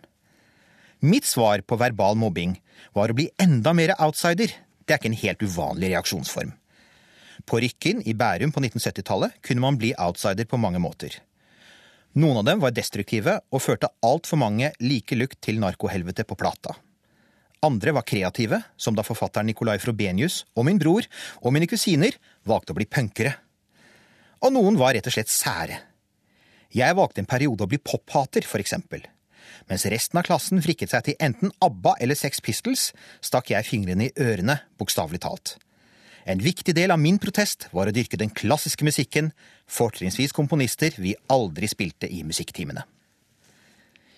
Mitt 1.03 1.27
svar 1.27 1.65
på 1.65 1.79
verbal 1.79 2.15
mobbing 2.19 2.55
var 2.95 3.11
å 3.11 3.17
bli 3.17 3.27
enda 3.41 3.73
mer 3.75 3.95
outsider. 3.97 4.53
Det 4.85 4.95
er 4.95 5.01
ikke 5.01 5.11
en 5.11 5.23
helt 5.25 5.43
uvanlig 5.43 5.91
reaksjonsform. 5.95 6.53
På 7.49 7.57
Rykkinn 7.57 8.03
i 8.05 8.13
Bærum 8.13 8.51
på 8.53 8.61
1970-tallet 8.61 9.39
kunne 9.41 9.63
man 9.63 9.77
bli 9.81 9.89
outsider 9.97 10.45
på 10.45 10.59
mange 10.61 10.77
måter. 10.81 11.15
Noen 12.21 12.37
av 12.41 12.45
dem 12.45 12.59
var 12.61 12.73
destruktive 12.75 13.39
og 13.49 13.63
førte 13.63 13.89
altfor 14.05 14.37
mange 14.37 14.69
like 14.83 15.17
lukt 15.17 15.39
til 15.41 15.57
narkohelvete 15.61 16.27
på 16.29 16.37
plata. 16.37 16.75
Andre 17.65 17.93
var 17.97 18.05
kreative, 18.05 18.61
som 18.77 18.93
da 18.95 19.03
forfatteren 19.03 19.49
Nicolai 19.49 19.79
Frobenius 19.81 20.43
og 20.53 20.67
min 20.67 20.77
bror 20.79 21.07
og 21.41 21.55
mine 21.55 21.67
kusiner 21.69 22.13
valgte 22.47 22.75
å 22.75 22.77
bli 22.77 22.85
punkere. 22.85 23.33
Og 24.45 24.53
noen 24.53 24.77
var 24.79 24.93
rett 24.93 25.09
og 25.09 25.15
slett 25.15 25.31
sære. 25.33 25.79
Jeg 26.69 26.95
valgte 26.95 27.23
en 27.23 27.29
periode 27.29 27.65
å 27.65 27.69
bli 27.71 27.79
pophater, 27.81 28.45
for 28.45 28.61
eksempel. 28.61 29.01
Mens 29.69 29.87
resten 29.89 30.21
av 30.21 30.27
klassen 30.29 30.61
frikket 30.61 30.93
seg 30.93 31.07
til 31.07 31.17
enten 31.17 31.51
ABBA 31.65 31.95
eller 31.99 32.17
Sex 32.17 32.45
Pistols, 32.45 32.91
stakk 33.25 33.49
jeg 33.55 33.65
fingrene 33.65 34.07
i 34.07 34.13
ørene, 34.21 34.59
bokstavelig 34.77 35.23
talt. 35.25 35.57
En 36.29 36.37
viktig 36.37 36.75
del 36.77 36.91
av 36.93 36.99
min 37.01 37.17
protest 37.17 37.65
var 37.73 37.89
å 37.89 37.93
dyrke 37.93 38.17
den 38.21 38.29
klassiske 38.29 38.85
musikken, 38.85 39.31
fortrinnsvis 39.65 40.35
komponister 40.35 40.93
vi 41.01 41.15
aldri 41.33 41.65
spilte 41.71 42.05
i 42.05 42.21
musikktimene. 42.21 42.83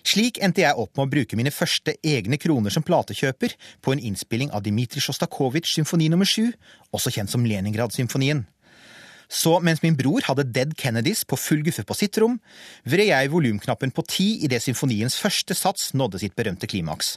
Slik 0.04 0.40
endte 0.42 0.64
jeg 0.64 0.76
opp 0.76 0.98
med 0.98 1.06
å 1.06 1.12
bruke 1.12 1.38
mine 1.38 1.52
første 1.54 1.94
egne 2.04 2.36
kroner 2.42 2.74
som 2.74 2.84
platekjøper 2.84 3.54
på 3.80 3.94
en 3.94 4.02
innspilling 4.02 4.50
av 4.52 4.64
Dmitrij 4.66 5.06
Sjostakovitsj 5.06 5.78
symfoni 5.78 6.08
nummer 6.12 6.28
sju, 6.28 6.50
også 6.92 7.12
kjent 7.14 7.32
som 7.32 7.46
Leningrad-symfonien. 7.48 8.42
Så 9.32 9.54
mens 9.64 9.80
min 9.80 9.96
bror 9.96 10.26
hadde 10.26 10.44
Dead 10.50 10.74
Kennedys 10.76 11.22
på 11.24 11.38
full 11.40 11.62
guffe 11.64 11.86
på 11.88 11.96
sitt 11.96 12.18
rom, 12.20 12.34
vred 12.84 13.08
jeg 13.08 13.30
volumknappen 13.32 13.94
på 13.94 14.04
ti 14.10 14.26
idet 14.44 14.60
symfoniens 14.66 15.16
første 15.22 15.56
sats 15.56 15.94
nådde 15.96 16.20
sitt 16.20 16.36
berømte 16.36 16.68
klimaks. 16.68 17.14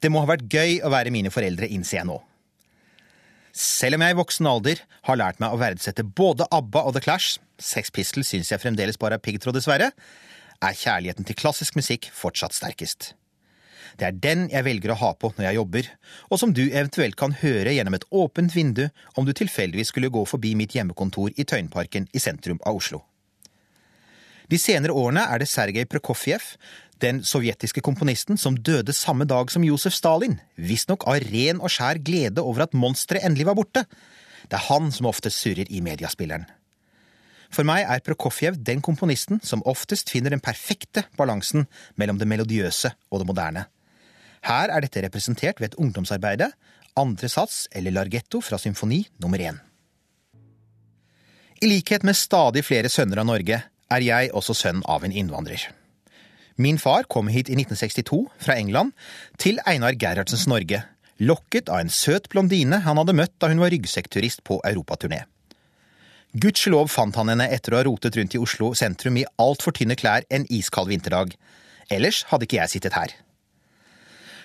Det 0.00 0.08
må 0.08 0.22
ha 0.24 0.30
vært 0.30 0.48
gøy 0.48 0.80
å 0.86 0.94
være 0.94 1.12
mine 1.12 1.34
foreldre, 1.34 1.68
innser 1.68 2.00
jeg 2.00 2.08
nå. 2.14 2.16
Selv 3.56 3.96
om 3.96 4.02
jeg 4.04 4.12
i 4.12 4.16
voksen 4.18 4.46
alder 4.50 4.80
har 5.08 5.16
lært 5.16 5.38
meg 5.40 5.54
å 5.54 5.56
verdsette 5.56 6.04
både 6.04 6.44
ABBA 6.52 6.82
og 6.84 6.92
The 6.92 7.00
Clash, 7.06 7.38
Sex 7.56 7.88
Pistols 7.88 8.28
syns 8.28 8.50
jeg 8.52 8.60
fremdeles 8.60 9.00
bare 9.00 9.16
er 9.16 9.22
piggtråd, 9.24 9.56
dessverre, 9.56 9.94
er 10.60 10.76
kjærligheten 10.76 11.24
til 11.24 11.38
klassisk 11.40 11.78
musikk 11.78 12.10
fortsatt 12.12 12.52
sterkest. 12.52 13.14
Det 13.96 14.10
er 14.10 14.20
den 14.20 14.44
jeg 14.52 14.66
velger 14.66 14.92
å 14.92 14.98
ha 15.00 15.14
på 15.16 15.30
når 15.38 15.48
jeg 15.48 15.56
jobber, 15.56 15.88
og 16.28 16.40
som 16.42 16.52
du 16.52 16.66
eventuelt 16.66 17.16
kan 17.16 17.32
høre 17.40 17.72
gjennom 17.72 17.96
et 17.96 18.04
åpent 18.12 18.52
vindu 18.52 18.90
om 19.16 19.24
du 19.24 19.32
tilfeldigvis 19.32 19.88
skulle 19.94 20.12
gå 20.12 20.26
forbi 20.28 20.52
mitt 20.58 20.76
hjemmekontor 20.76 21.32
i 21.32 21.48
Tøyenparken 21.48 22.10
i 22.12 22.20
sentrum 22.20 22.60
av 22.60 22.76
Oslo. 22.76 23.06
De 24.52 24.60
senere 24.60 24.94
årene 24.94 25.24
er 25.32 25.40
det 25.40 25.48
Sergej 25.50 25.88
Prokofjev 25.90 26.44
den 27.02 27.22
sovjetiske 27.24 27.82
komponisten 27.84 28.38
som 28.40 28.56
døde 28.56 28.94
samme 28.96 29.26
dag 29.28 29.50
som 29.52 29.64
Josef 29.64 29.94
Stalin, 29.96 30.38
visstnok 30.56 31.04
av 31.08 31.20
ren 31.28 31.60
og 31.60 31.72
skjær 31.72 32.00
glede 32.00 32.44
over 32.44 32.64
at 32.64 32.76
monsteret 32.76 33.26
endelig 33.26 33.48
var 33.50 33.58
borte. 33.58 33.84
Det 34.46 34.56
er 34.56 34.68
han 34.70 34.92
som 34.94 35.08
oftest 35.10 35.42
surrer 35.42 35.68
i 35.68 35.82
mediaspilleren. 35.84 36.46
For 37.52 37.66
meg 37.68 37.84
er 37.86 38.02
Prokofjev 38.04 38.58
den 38.66 38.82
komponisten 38.82 39.40
som 39.44 39.62
oftest 39.68 40.10
finner 40.10 40.34
den 40.34 40.42
perfekte 40.42 41.06
balansen 41.18 41.68
mellom 42.00 42.18
det 42.18 42.28
melodiøse 42.28 42.90
og 43.10 43.22
det 43.22 43.28
moderne. 43.28 43.66
Her 44.46 44.72
er 44.72 44.82
dette 44.82 45.02
representert 45.02 45.60
ved 45.60 45.72
et 45.72 45.78
ungdomsarbeide, 45.82 46.50
andre 46.96 47.28
sats 47.28 47.66
eller 47.76 47.94
largetto 47.94 48.40
fra 48.40 48.58
symfoni 48.58 49.04
nummer 49.22 49.38
én. 49.38 49.58
I 51.62 51.70
likhet 51.70 52.04
med 52.04 52.16
stadig 52.16 52.64
flere 52.66 52.90
sønner 52.92 53.22
av 53.22 53.28
Norge 53.30 53.62
er 53.64 54.04
jeg 54.04 54.32
også 54.36 54.54
sønn 54.56 54.82
av 54.84 55.04
en 55.06 55.14
innvandrer. 55.14 55.62
Min 56.56 56.78
far 56.80 57.04
kom 57.12 57.28
hit 57.28 57.50
i 57.52 57.56
1962 57.58 58.22
fra 58.40 58.54
England 58.56 58.94
til 59.36 59.58
Einar 59.68 59.92
Gerhardsens 60.00 60.46
Norge, 60.48 60.80
lokket 61.20 61.68
av 61.68 61.82
en 61.82 61.92
søt 61.92 62.30
blondine 62.32 62.78
han 62.84 62.96
hadde 62.96 63.14
møtt 63.16 63.34
da 63.40 63.50
hun 63.52 63.60
var 63.60 63.74
ryggsekkturist 63.74 64.40
på 64.46 64.56
europaturné. 64.64 65.26
Gudskjelov 66.36 66.88
fant 66.92 67.16
han 67.16 67.28
henne 67.32 67.48
etter 67.52 67.72
å 67.72 67.80
ha 67.80 67.84
rotet 67.86 68.16
rundt 68.16 68.34
i 68.36 68.40
Oslo 68.40 68.72
sentrum 68.76 69.20
i 69.20 69.28
altfor 69.40 69.76
tynne 69.76 69.96
klær 70.00 70.24
en 70.32 70.48
iskald 70.52 70.88
vinterdag. 70.92 71.36
Ellers 71.92 72.24
hadde 72.32 72.48
ikke 72.48 72.60
jeg 72.62 72.72
sittet 72.72 72.96
her. 72.96 73.12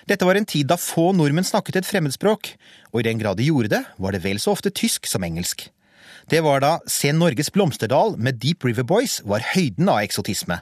Dette 0.08 0.26
var 0.26 0.36
en 0.36 0.48
tid 0.48 0.68
da 0.68 0.76
få 0.80 1.10
nordmenn 1.16 1.46
snakket 1.46 1.80
et 1.80 1.88
fremmedspråk, 1.88 2.54
og 2.92 3.00
i 3.00 3.06
den 3.06 3.20
grad 3.20 3.40
de 3.40 3.48
gjorde 3.48 3.72
det, 3.72 3.84
var 3.96 4.12
det 4.12 4.24
vel 4.24 4.40
så 4.42 4.52
ofte 4.52 4.72
tysk 4.74 5.08
som 5.08 5.24
engelsk. 5.24 5.68
Det 6.30 6.40
var 6.44 6.62
da 6.62 6.72
Se 6.90 7.10
Norges 7.14 7.50
blomsterdal 7.52 8.16
med 8.18 8.38
Deep 8.42 8.64
River 8.66 8.86
Boys 8.88 9.20
var 9.28 9.44
høyden 9.52 9.90
av 9.90 10.02
eksotisme, 10.04 10.60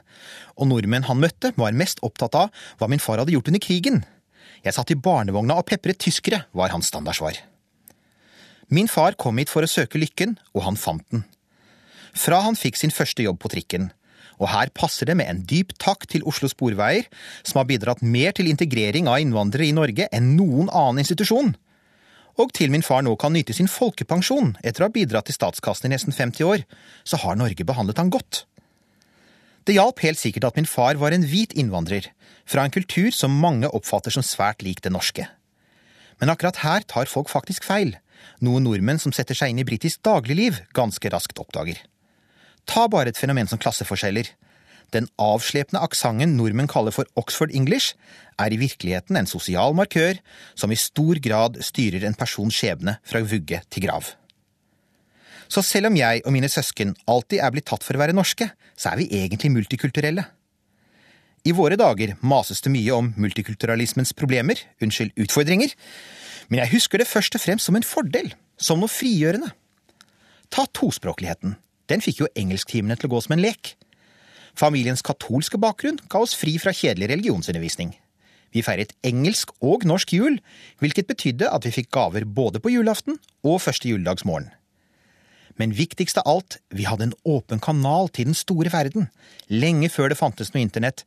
og 0.57 0.69
nordmenn 0.71 1.07
han 1.07 1.21
møtte 1.21 1.53
var 1.59 1.77
mest 1.77 2.01
opptatt 2.05 2.37
av 2.37 2.65
hva 2.79 2.89
min 2.91 3.01
far 3.01 3.21
hadde 3.21 3.35
gjort 3.35 3.51
under 3.51 3.63
krigen. 3.63 4.01
Jeg 4.65 4.75
satt 4.75 4.91
i 4.93 4.99
barnevogna 4.99 5.57
og 5.57 5.67
pepret 5.69 5.99
tyskere, 6.01 6.43
var 6.53 6.73
hans 6.73 6.91
standardsvar. 6.91 7.39
Min 8.71 8.87
far 8.87 9.17
kom 9.19 9.39
hit 9.41 9.51
for 9.51 9.65
å 9.65 9.69
søke 9.69 9.99
lykken, 9.99 10.37
og 10.55 10.65
han 10.67 10.77
fant 10.79 11.03
den. 11.11 11.25
Fra 12.17 12.41
han 12.45 12.59
fikk 12.59 12.77
sin 12.79 12.93
første 12.93 13.23
jobb 13.25 13.39
på 13.41 13.51
trikken. 13.51 13.89
Og 14.41 14.49
her 14.51 14.71
passer 14.73 15.09
det 15.09 15.15
med 15.19 15.29
en 15.29 15.41
dyp 15.47 15.73
takk 15.81 16.07
til 16.09 16.23
Oslo 16.27 16.49
Sporveier, 16.49 17.07
som 17.43 17.61
har 17.61 17.67
bidratt 17.69 18.01
mer 18.01 18.33
til 18.35 18.49
integrering 18.51 19.09
av 19.11 19.19
innvandrere 19.21 19.67
i 19.67 19.75
Norge 19.75 20.07
enn 20.11 20.33
noen 20.37 20.71
annen 20.71 21.03
institusjon 21.03 21.53
og 22.39 22.53
til 22.55 22.71
min 22.71 22.85
far 22.85 23.03
nå 23.03 23.15
kan 23.19 23.33
nyte 23.35 23.55
sin 23.55 23.69
folkepensjon 23.71 24.55
etter 24.63 24.83
å 24.83 24.89
ha 24.89 24.93
bidratt 24.93 25.27
til 25.27 25.37
statskassen 25.37 25.89
i 25.89 25.93
nesten 25.95 26.15
50 26.15 26.47
år, 26.47 26.63
så 27.03 27.19
har 27.23 27.39
Norge 27.39 27.65
behandlet 27.67 27.99
han 27.99 28.13
godt. 28.13 28.45
Det 29.67 29.75
hjalp 29.75 30.01
helt 30.01 30.19
sikkert 30.19 30.47
at 30.47 30.57
min 30.57 30.69
far 30.69 30.97
var 30.97 31.13
en 31.13 31.27
hvit 31.27 31.53
innvandrer, 31.53 32.07
fra 32.49 32.65
en 32.65 32.73
kultur 32.73 33.11
som 33.13 33.35
mange 33.43 33.69
oppfatter 33.69 34.13
som 34.13 34.25
svært 34.25 34.63
lik 34.65 34.81
det 34.81 34.93
norske. 34.93 35.27
Men 36.21 36.33
akkurat 36.33 36.61
her 36.63 36.85
tar 36.89 37.09
folk 37.09 37.29
faktisk 37.29 37.65
feil, 37.65 37.95
noe 38.41 38.61
nordmenn 38.61 39.01
som 39.01 39.13
setter 39.13 39.37
seg 39.37 39.53
inn 39.53 39.61
i 39.61 39.67
britisk 39.67 40.01
dagligliv, 40.05 40.59
ganske 40.77 41.13
raskt 41.13 41.41
oppdager. 41.41 41.79
Ta 42.69 42.87
bare 42.91 43.09
et 43.13 43.17
fenomen 43.17 43.49
som 43.49 43.61
klasseforskjeller. 43.61 44.29
Den 44.91 45.07
avslepne 45.21 45.79
aksenten 45.79 46.35
nordmenn 46.35 46.69
kaller 46.71 46.93
for 46.95 47.07
Oxford 47.19 47.53
English, 47.55 47.95
er 48.41 48.51
i 48.51 48.59
virkeligheten 48.59 49.17
en 49.19 49.29
sosial 49.29 49.75
markør 49.77 50.17
som 50.57 50.71
i 50.71 50.79
stor 50.79 51.19
grad 51.23 51.59
styrer 51.63 52.03
en 52.07 52.17
persons 52.17 52.55
skjebne 52.55 52.97
fra 53.07 53.21
vugge 53.23 53.61
til 53.69 53.85
grav. 53.85 54.15
Så 55.51 55.63
selv 55.67 55.89
om 55.89 55.97
jeg 55.99 56.23
og 56.25 56.31
mine 56.31 56.49
søsken 56.51 56.93
alltid 57.11 57.41
er 57.43 57.51
blitt 57.51 57.67
tatt 57.67 57.83
for 57.83 57.97
å 57.97 58.01
være 58.01 58.15
norske, 58.15 58.47
så 58.75 58.93
er 58.93 59.01
vi 59.01 59.09
egentlig 59.19 59.51
multikulturelle. 59.51 60.23
I 61.43 61.53
våre 61.57 61.77
dager 61.79 62.13
mases 62.21 62.61
det 62.61 62.71
mye 62.71 62.93
om 62.93 63.09
multikulturalismens 63.19 64.13
problemer, 64.17 64.59
unnskyld, 64.83 65.15
utfordringer, 65.19 65.73
men 66.49 66.61
jeg 66.61 66.73
husker 66.75 67.01
det 67.01 67.09
først 67.09 67.35
og 67.35 67.43
fremst 67.43 67.67
som 67.67 67.77
en 67.79 67.87
fordel, 67.87 68.31
som 68.61 68.79
noe 68.79 68.91
frigjørende. 68.91 69.49
Ta 70.51 70.67
tospråkligheten. 70.77 71.55
Den 71.89 72.03
fikk 72.03 72.21
jo 72.21 72.31
engelsktimene 72.37 72.95
til 72.99 73.09
å 73.09 73.15
gå 73.15 73.23
som 73.25 73.35
en 73.35 73.43
lek. 73.43 73.73
Familiens 74.57 75.03
katolske 75.05 75.59
bakgrunn 75.61 75.99
ga 76.11 76.21
oss 76.23 76.35
fri 76.37 76.57
fra 76.61 76.73
kjedelig 76.75 77.11
religionsundervisning. 77.13 77.93
Vi 78.51 78.63
feiret 78.65 78.91
engelsk 79.07 79.53
og 79.63 79.85
norsk 79.87 80.11
jul, 80.17 80.39
hvilket 80.83 81.07
betydde 81.07 81.47
at 81.47 81.67
vi 81.67 81.73
fikk 81.75 81.91
gaver 81.95 82.25
både 82.27 82.59
på 82.59 82.73
julaften 82.73 83.19
og 83.47 83.61
første 83.63 83.87
juledagsmorgen. 83.87 84.49
Men 85.59 85.75
viktigst 85.75 86.19
av 86.19 86.27
alt, 86.31 86.57
vi 86.71 86.87
hadde 86.87 87.09
en 87.09 87.17
åpen 87.27 87.59
kanal 87.63 88.09
til 88.09 88.29
den 88.29 88.37
store 88.37 88.71
verden, 88.73 89.09
lenge 89.51 89.91
før 89.91 90.11
det 90.11 90.19
fantes 90.19 90.53
noe 90.53 90.63
internett, 90.63 91.05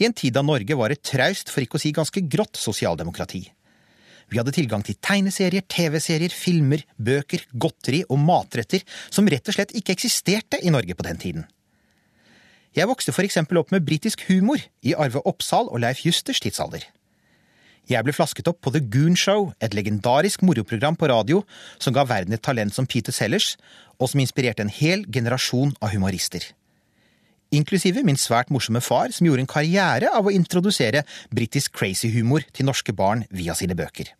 i 0.00 0.06
en 0.08 0.16
tid 0.16 0.34
da 0.36 0.44
Norge 0.44 0.76
var 0.76 0.92
et 0.92 1.02
traust, 1.04 1.52
for 1.52 1.64
ikke 1.64 1.78
å 1.78 1.82
si 1.82 1.92
ganske 1.94 2.24
grått, 2.32 2.56
sosialdemokrati. 2.60 3.44
Vi 4.32 4.40
hadde 4.40 4.54
tilgang 4.56 4.84
til 4.84 4.96
tegneserier, 4.96 5.64
TV-serier, 5.68 6.32
filmer, 6.32 6.84
bøker, 6.96 7.44
godteri 7.52 8.00
og 8.08 8.20
matretter 8.22 8.84
som 9.12 9.28
rett 9.28 9.48
og 9.48 9.58
slett 9.58 9.74
ikke 9.76 9.92
eksisterte 9.92 10.60
i 10.64 10.72
Norge 10.72 10.96
på 10.96 11.04
den 11.04 11.20
tiden. 11.20 11.44
Jeg 12.72 12.88
vokste 12.88 13.12
for 13.12 13.26
eksempel 13.26 13.58
opp 13.60 13.72
med 13.74 13.84
britisk 13.84 14.22
humor 14.30 14.62
i 14.80 14.94
Arve 14.96 15.20
Oppsal 15.28 15.68
og 15.68 15.82
Leif 15.84 16.06
Justers 16.06 16.40
tidsalder. 16.40 16.86
Jeg 17.90 18.06
ble 18.06 18.14
flasket 18.14 18.46
opp 18.48 18.62
på 18.64 18.70
The 18.72 18.80
Goon 18.80 19.16
Show, 19.18 19.50
et 19.60 19.74
legendarisk 19.74 20.44
moroprogram 20.46 20.96
på 20.96 21.10
radio 21.10 21.42
som 21.82 21.92
ga 21.92 22.06
verden 22.08 22.32
et 22.32 22.44
talent 22.44 22.72
som 22.72 22.86
Peter 22.86 23.12
Sellers, 23.12 23.56
og 24.00 24.08
som 24.08 24.22
inspirerte 24.22 24.64
en 24.64 24.72
hel 24.72 25.04
generasjon 25.12 25.74
av 25.82 25.92
humorister. 25.92 26.46
Inklusive 27.52 28.00
min 28.06 28.16
svært 28.16 28.48
morsomme 28.54 28.80
far, 28.80 29.12
som 29.12 29.28
gjorde 29.28 29.44
en 29.44 29.50
karriere 29.50 30.08
av 30.08 30.24
å 30.24 30.32
introdusere 30.32 31.04
britisk 31.34 31.74
crazy 31.76 32.08
humor 32.14 32.46
til 32.56 32.70
norske 32.70 32.94
barn 32.96 33.26
via 33.28 33.52
sine 33.58 33.76
bøker. 33.76 34.14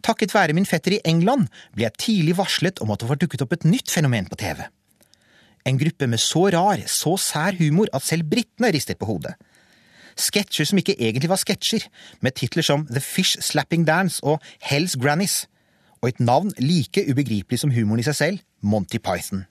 Takket 0.00 0.32
være 0.32 0.54
min 0.56 0.68
fetter 0.68 0.96
i 0.96 1.02
England 1.04 1.50
ble 1.74 1.84
jeg 1.84 2.00
tidlig 2.00 2.38
varslet 2.38 2.80
om 2.80 2.94
at 2.94 3.02
det 3.02 3.10
var 3.10 3.20
dukket 3.20 3.44
opp 3.44 3.52
et 3.58 3.68
nytt 3.68 3.92
fenomen 3.92 4.30
på 4.30 4.38
TV. 4.40 4.62
En 5.68 5.76
gruppe 5.76 6.06
med 6.08 6.20
så 6.22 6.46
rar, 6.54 6.80
så 6.88 7.16
sær 7.20 7.56
humor 7.58 7.90
at 7.92 8.06
selv 8.06 8.24
britene 8.30 8.70
rister 8.72 8.96
på 8.96 9.08
hodet. 9.10 9.34
Sketsjer 10.18 10.66
som 10.66 10.80
ikke 10.80 10.96
egentlig 10.96 11.28
var 11.30 11.38
sketsjer, 11.38 11.84
med 12.24 12.34
titler 12.38 12.64
som 12.64 12.86
The 12.88 13.02
Fish 13.04 13.38
Slapping 13.44 13.84
Dance 13.86 14.22
og 14.24 14.40
Hell's 14.64 14.96
Grannies, 14.98 15.44
og 16.00 16.08
et 16.08 16.22
navn 16.22 16.54
like 16.58 17.04
ubegripelig 17.10 17.60
som 17.60 17.74
humoren 17.74 18.00
i 18.00 18.06
seg 18.06 18.16
selv, 18.16 18.40
Monty 18.62 18.98
Python. 19.02 19.44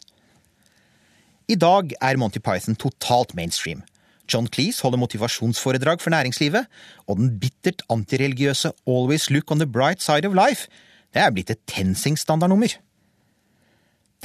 I 1.47 1.55
dag 1.55 1.93
er 2.01 2.17
Monty 2.19 2.41
Python 2.43 2.75
totalt 2.75 3.35
mainstream. 3.35 3.83
John 4.27 4.49
Cleese 4.51 4.83
holder 4.83 4.99
motivasjonsforedrag 4.99 6.01
for 6.01 6.11
næringslivet, 6.11 6.65
og 7.07 7.21
den 7.21 7.37
bittert 7.39 7.85
antireligiøse 7.89 8.73
Always 8.87 9.29
Look 9.29 9.51
on 9.51 9.59
the 9.59 9.71
Bright 9.71 10.03
Side 10.03 10.27
of 10.27 10.35
Life 10.35 10.67
det 11.13 11.23
er 11.23 11.31
blitt 11.33 11.49
et 11.49 11.63
TenSing-standardnummer. 11.71 12.75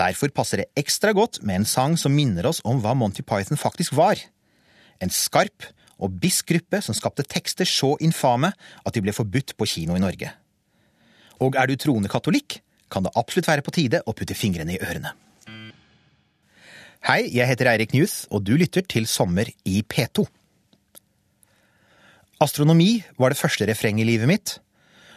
Derfor 0.00 0.32
passer 0.32 0.62
det 0.62 0.70
ekstra 0.78 1.12
godt 1.12 1.42
med 1.44 1.60
en 1.60 1.68
sang 1.68 1.98
som 2.00 2.14
minner 2.16 2.46
oss 2.48 2.62
om 2.64 2.80
hva 2.80 2.94
Monty 2.96 3.24
Python 3.26 3.60
faktisk 3.60 3.92
var. 3.96 4.20
En 5.02 5.12
skarp 5.12 5.68
og 6.02 6.16
bisk 6.22 6.48
gruppe 6.48 6.80
som 6.82 6.96
skapte 6.96 7.26
tekster 7.28 7.68
så 7.68 7.94
infame 8.00 8.52
at 8.56 8.94
de 8.94 9.02
ble 9.04 9.14
forbudt 9.14 9.54
på 9.58 9.68
kino 9.68 9.96
i 9.98 10.02
Norge. 10.02 10.32
Og 11.42 11.58
er 11.58 11.68
du 11.68 11.76
troende 11.76 12.10
katolikk, 12.10 12.60
kan 12.92 13.04
det 13.04 13.12
absolutt 13.16 13.48
være 13.48 13.64
på 13.64 13.74
tide 13.74 14.02
å 14.06 14.14
putte 14.16 14.36
fingrene 14.36 14.76
i 14.76 14.80
ørene. 14.82 15.12
Hei, 17.02 17.26
jeg 17.34 17.48
heter 17.50 17.66
Eirik 17.66 17.96
Newth, 17.96 18.28
og 18.30 18.44
du 18.46 18.54
lytter 18.54 18.84
til 18.86 19.08
Sommer 19.10 19.48
i 19.66 19.80
P2. 19.82 20.22
Astronomi 22.42 23.00
var 23.18 23.32
det 23.32 23.40
første 23.40 23.66
refrenget 23.66 24.06
i 24.06 24.12
livet 24.12 24.30
mitt, 24.30 24.54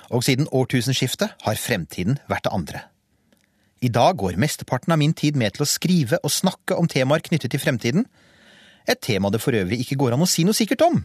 og 0.09 0.25
siden 0.25 0.49
årtusenskiftet 0.49 1.37
har 1.45 1.61
fremtiden 1.61 2.17
vært 2.29 2.47
det 2.47 2.53
andre. 2.57 2.81
I 3.85 3.91
dag 3.93 4.17
går 4.17 4.39
mesteparten 4.41 4.93
av 4.95 4.97
min 4.97 5.13
tid 5.13 5.35
med 5.37 5.53
til 5.53 5.65
å 5.65 5.69
skrive 5.69 6.17
og 6.23 6.33
snakke 6.33 6.77
om 6.79 6.87
temaer 6.89 7.21
knyttet 7.25 7.53
til 7.53 7.61
fremtiden, 7.61 8.07
et 8.89 9.01
tema 9.01 9.29
det 9.33 9.41
for 9.43 9.57
øvrig 9.57 9.81
ikke 9.83 9.97
går 10.01 10.15
an 10.15 10.23
å 10.25 10.29
si 10.29 10.45
noe 10.45 10.57
sikkert 10.57 10.85
om. 10.85 11.03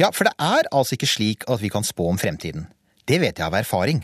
Ja, 0.00 0.10
for 0.12 0.28
det 0.28 0.34
er 0.40 0.68
altså 0.72 0.96
ikke 0.96 1.08
slik 1.08 1.46
at 1.48 1.60
vi 1.60 1.70
kan 1.72 1.84
spå 1.84 2.08
om 2.10 2.20
fremtiden. 2.20 2.66
Det 3.08 3.20
vet 3.20 3.40
jeg 3.40 3.46
av 3.46 3.56
erfaring. 3.56 4.02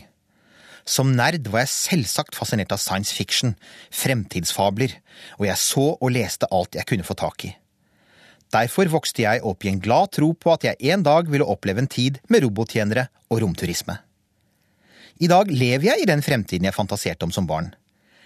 Som 0.87 1.13
nerd 1.17 1.49
var 1.51 1.65
jeg 1.65 1.73
selvsagt 1.73 2.37
fascinert 2.37 2.73
av 2.73 2.81
science 2.81 3.13
fiction, 3.13 3.55
fremtidsfabler, 3.91 4.93
og 5.37 5.47
jeg 5.49 5.61
så 5.61 5.87
og 5.97 6.13
leste 6.15 6.49
alt 6.53 6.77
jeg 6.79 6.87
kunne 6.87 7.05
få 7.07 7.17
tak 7.19 7.49
i. 7.49 7.53
Derfor 8.53 8.87
vokste 8.93 9.25
jeg 9.25 9.43
opp 9.43 9.65
i 9.65 9.73
en 9.73 9.81
glad 9.83 10.13
tro 10.15 10.31
på 10.33 10.53
at 10.53 10.63
jeg 10.63 10.93
en 10.93 11.03
dag 11.03 11.27
ville 11.29 11.45
oppleve 11.45 11.83
en 11.83 11.91
tid 11.91 12.21
med 12.31 12.45
robottjenere 12.45 13.09
og 13.27 13.41
romturisme. 13.43 13.97
I 15.17 15.29
dag 15.29 15.49
lever 15.49 15.87
jeg 15.89 16.03
i 16.03 16.09
den 16.09 16.21
fremtiden 16.21 16.67
jeg 16.67 16.75
fantaserte 16.75 17.25
om 17.25 17.33
som 17.33 17.47
barn. 17.49 17.71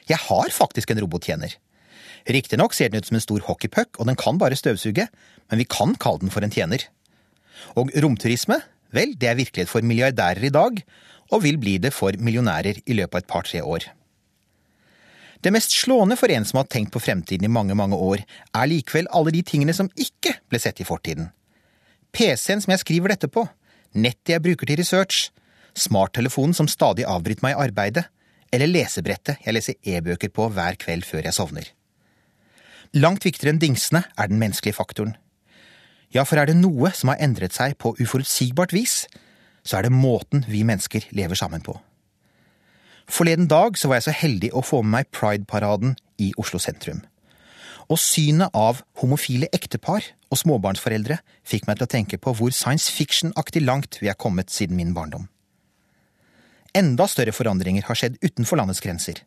Jeg 0.10 0.20
har 0.28 0.52
faktisk 0.52 0.92
en 0.92 1.00
robottjener. 1.00 1.54
Riktignok 2.28 2.76
ser 2.76 2.92
den 2.92 3.02
ut 3.02 3.08
som 3.08 3.18
en 3.18 3.24
stor 3.24 3.46
hockeypuck, 3.48 3.98
og 3.98 4.10
den 4.10 4.20
kan 4.20 4.38
bare 4.42 4.58
støvsuge, 4.60 5.08
men 5.50 5.62
vi 5.62 5.70
kan 5.70 5.96
kalle 5.96 6.26
den 6.26 6.34
for 6.34 6.44
en 6.44 6.54
tjener. 6.54 6.84
Og 7.80 7.94
romturisme, 8.04 8.60
vel, 8.92 9.16
det 9.16 9.32
er 9.32 9.40
virkelighet 9.40 9.72
for 9.72 9.86
milliardærer 9.86 10.44
i 10.50 10.54
dag, 10.54 10.84
og 11.32 11.44
vil 11.46 11.58
bli 11.62 11.78
det 11.80 11.94
for 11.96 12.18
millionærer 12.20 12.82
i 12.84 12.98
løpet 12.98 13.16
av 13.16 13.24
et 13.24 13.32
par–tre 13.32 13.64
år. 13.64 13.88
Det 15.42 15.54
mest 15.54 15.74
slående 15.74 16.18
for 16.20 16.30
en 16.30 16.46
som 16.46 16.60
har 16.60 16.70
tenkt 16.70 16.92
på 16.94 17.02
fremtiden 17.02 17.48
i 17.48 17.52
mange, 17.52 17.74
mange 17.78 17.98
år, 17.98 18.22
er 18.54 18.70
likevel 18.70 19.08
alle 19.16 19.34
de 19.34 19.42
tingene 19.42 19.74
som 19.74 19.90
ikke 19.96 20.36
ble 20.52 20.60
sett 20.62 20.84
i 20.84 20.86
fortiden. 20.86 21.32
PC-en 22.14 22.62
som 22.62 22.76
jeg 22.76 22.84
skriver 22.84 23.16
dette 23.16 23.32
på, 23.32 23.48
nettet 23.96 24.36
jeg 24.36 24.44
bruker 24.44 24.70
til 24.70 24.78
research, 24.78 25.32
smarttelefonen 25.78 26.56
som 26.58 26.70
stadig 26.70 27.06
avbryter 27.08 27.46
meg 27.46 27.56
i 27.56 27.62
arbeidet, 27.68 28.06
eller 28.52 28.68
lesebrettet 28.68 29.44
jeg 29.46 29.56
leser 29.56 29.78
e-bøker 29.88 30.32
på 30.34 30.50
hver 30.52 30.78
kveld 30.80 31.06
før 31.08 31.28
jeg 31.28 31.38
sovner. 31.38 31.68
Langt 32.92 33.24
viktigere 33.24 33.54
enn 33.54 33.62
dingsene 33.62 34.04
er 34.20 34.28
den 34.28 34.42
menneskelige 34.42 34.76
faktoren. 34.76 35.16
Ja, 36.12 36.26
for 36.28 36.42
er 36.42 36.50
det 36.50 36.58
noe 36.60 36.92
som 36.96 37.14
har 37.14 37.22
endret 37.24 37.56
seg 37.56 37.78
på 37.80 37.94
uforutsigbart 37.96 38.76
vis, 38.76 39.06
så 39.64 39.78
er 39.78 39.88
det 39.88 39.96
måten 39.96 40.44
vi 40.50 40.66
mennesker 40.68 41.08
lever 41.16 41.40
sammen 41.40 41.64
på. 41.64 41.78
Forleden 43.12 43.48
dag 43.52 43.78
så 43.80 43.88
var 43.88 44.00
jeg 44.00 44.10
så 44.10 44.16
heldig 44.16 44.52
å 44.56 44.64
få 44.64 44.82
med 44.84 44.92
meg 44.98 45.12
Pride-paraden 45.16 45.96
i 46.20 46.32
Oslo 46.40 46.60
sentrum. 46.64 47.02
Og 47.92 48.00
synet 48.00 48.54
av 48.56 48.84
homofile 49.02 49.50
ektepar 49.56 50.06
og 50.32 50.40
småbarnsforeldre 50.40 51.18
fikk 51.48 51.68
meg 51.68 51.80
til 51.80 51.88
å 51.88 51.92
tenke 51.96 52.20
på 52.22 52.34
hvor 52.38 52.54
science 52.56 52.92
fiction-aktig 52.92 53.64
langt 53.66 54.00
vi 54.04 54.12
er 54.12 54.20
kommet 54.20 54.52
siden 54.54 54.80
min 54.80 54.94
barndom. 54.96 55.28
Enda 56.78 57.08
større 57.10 57.34
forandringer 57.36 57.84
har 57.88 57.98
skjedd 58.00 58.18
utenfor 58.24 58.60
landets 58.60 58.80
grenser. 58.84 59.20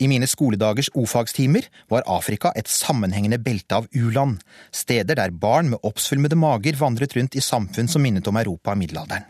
I 0.00 0.08
mine 0.08 0.24
skoledagers 0.30 0.88
o-fagstimer 0.96 1.66
var 1.90 2.06
Afrika 2.08 2.54
et 2.56 2.70
sammenhengende 2.70 3.36
belte 3.42 3.82
av 3.82 3.88
u-land, 3.92 4.38
steder 4.72 5.18
der 5.18 5.34
barn 5.34 5.68
med 5.72 5.82
oppsvulmede 5.84 6.38
mager 6.40 6.78
vandret 6.80 7.16
rundt 7.18 7.36
i 7.36 7.42
samfunn 7.44 7.90
som 7.90 8.00
minnet 8.00 8.30
om 8.30 8.38
Europa 8.40 8.72
i 8.72 8.80
middelalderen. 8.80 9.26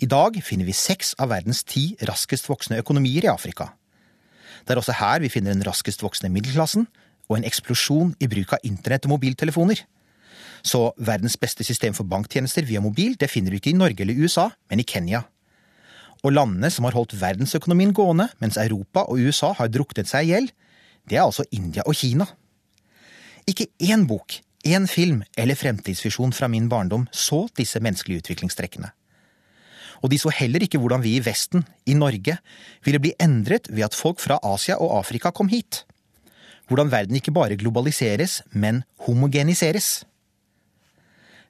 I 0.00 0.08
dag 0.08 0.38
finner 0.40 0.64
vi 0.64 0.72
seks 0.72 1.12
av 1.20 1.28
verdens 1.34 1.60
ti 1.68 1.90
raskest 2.08 2.48
voksende 2.48 2.80
økonomier 2.80 3.26
i 3.26 3.32
Afrika. 3.32 3.74
Det 4.64 4.72
er 4.72 4.80
også 4.80 4.96
her 4.96 5.20
vi 5.20 5.28
finner 5.32 5.52
den 5.52 5.66
raskest 5.66 6.00
voksende 6.00 6.32
middelklassen 6.32 6.86
og 7.28 7.36
en 7.36 7.44
eksplosjon 7.44 8.14
i 8.16 8.30
bruk 8.30 8.54
av 8.56 8.64
internett 8.64 9.04
og 9.04 9.18
mobiltelefoner. 9.18 9.82
Så 10.64 10.86
verdens 10.96 11.36
beste 11.40 11.66
system 11.68 11.92
for 11.96 12.08
banktjenester 12.08 12.64
via 12.64 12.80
mobil 12.80 13.12
det 13.20 13.28
finner 13.32 13.52
du 13.52 13.60
ikke 13.60 13.74
i 13.74 13.76
Norge 13.76 14.06
eller 14.06 14.24
USA, 14.24 14.48
men 14.72 14.80
i 14.80 14.88
Kenya. 14.88 15.26
Og 16.24 16.34
landene 16.34 16.68
som 16.72 16.84
har 16.84 16.96
holdt 16.96 17.16
verdensøkonomien 17.20 17.94
gående 17.96 18.28
mens 18.42 18.58
Europa 18.60 19.06
og 19.08 19.22
USA 19.24 19.54
har 19.56 19.72
druknet 19.72 20.10
seg 20.10 20.28
i 20.28 20.34
gjeld, 20.34 20.52
det 21.08 21.16
er 21.16 21.24
altså 21.24 21.46
India 21.50 21.84
og 21.88 21.96
Kina. 21.96 22.26
Ikke 23.48 23.70
én 23.80 24.04
bok, 24.06 24.36
én 24.68 24.86
film 24.90 25.22
eller 25.38 25.56
fremtidsvisjon 25.56 26.34
fra 26.36 26.48
min 26.52 26.68
barndom 26.68 27.06
så 27.10 27.46
disse 27.56 27.80
menneskelige 27.80 28.24
utviklingstrekkene. 28.24 28.92
Og 30.00 30.12
de 30.12 30.18
så 30.20 30.32
heller 30.32 30.62
ikke 30.64 30.80
hvordan 30.80 31.02
vi 31.04 31.16
i 31.16 31.24
Vesten, 31.24 31.64
i 31.84 31.96
Norge, 31.96 32.36
ville 32.84 33.00
bli 33.02 33.12
endret 33.20 33.68
ved 33.68 33.84
at 33.88 33.96
folk 33.96 34.20
fra 34.20 34.38
Asia 34.44 34.78
og 34.80 34.94
Afrika 35.00 35.32
kom 35.32 35.48
hit. 35.52 35.84
Hvordan 36.68 36.92
verden 36.92 37.18
ikke 37.18 37.34
bare 37.34 37.58
globaliseres, 37.58 38.40
men 38.52 38.84
homogeniseres. 39.06 40.04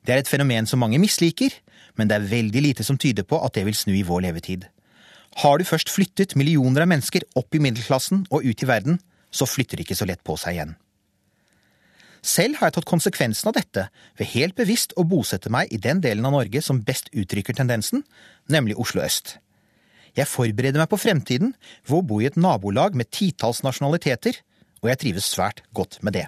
Det 0.06 0.14
er 0.14 0.22
et 0.22 0.30
fenomen 0.30 0.66
som 0.66 0.80
mange 0.80 0.98
misliker, 0.98 1.52
men 2.00 2.08
det 2.08 2.16
er 2.16 2.28
veldig 2.30 2.64
lite 2.64 2.86
som 2.86 2.98
tyder 3.00 3.26
på 3.28 3.38
at 3.44 3.58
det 3.58 3.66
vil 3.68 3.76
snu 3.76 3.92
i 3.92 4.06
vår 4.06 4.24
levetid. 4.30 4.64
Har 5.44 5.60
du 5.60 5.68
først 5.68 5.92
flyttet 5.92 6.34
millioner 6.34 6.86
av 6.86 6.90
mennesker 6.90 7.26
opp 7.38 7.54
i 7.54 7.60
middelklassen 7.62 8.24
og 8.32 8.46
ut 8.46 8.64
i 8.64 8.68
verden, 8.68 8.96
så 9.30 9.46
flytter 9.46 9.78
de 9.78 9.84
ikke 9.84 9.98
så 9.98 10.08
lett 10.08 10.24
på 10.26 10.34
seg 10.40 10.56
igjen. 10.56 10.72
Selv 12.20 12.58
har 12.58 12.68
jeg 12.68 12.76
tatt 12.76 12.88
konsekvensen 12.88 13.48
av 13.48 13.56
dette 13.56 13.86
ved 14.18 14.32
helt 14.34 14.56
bevisst 14.58 14.92
å 15.00 15.06
bosette 15.08 15.52
meg 15.52 15.70
i 15.72 15.78
den 15.80 16.02
delen 16.04 16.26
av 16.28 16.34
Norge 16.34 16.60
som 16.64 16.82
best 16.84 17.08
uttrykker 17.16 17.56
tendensen, 17.56 18.02
nemlig 18.50 18.76
Oslo 18.80 19.04
øst. 19.04 19.38
Jeg 20.18 20.28
forbereder 20.28 20.82
meg 20.82 20.90
på 20.90 20.98
fremtiden 21.00 21.54
ved 21.86 21.96
å 22.00 22.04
bo 22.04 22.18
i 22.20 22.26
et 22.28 22.36
nabolag 22.36 22.98
med 22.98 23.12
titalls 23.14 23.62
nasjonaliteter, 23.64 24.42
og 24.82 24.90
jeg 24.90 25.00
trives 25.04 25.30
svært 25.30 25.62
godt 25.76 26.00
med 26.04 26.18
det. 26.18 26.26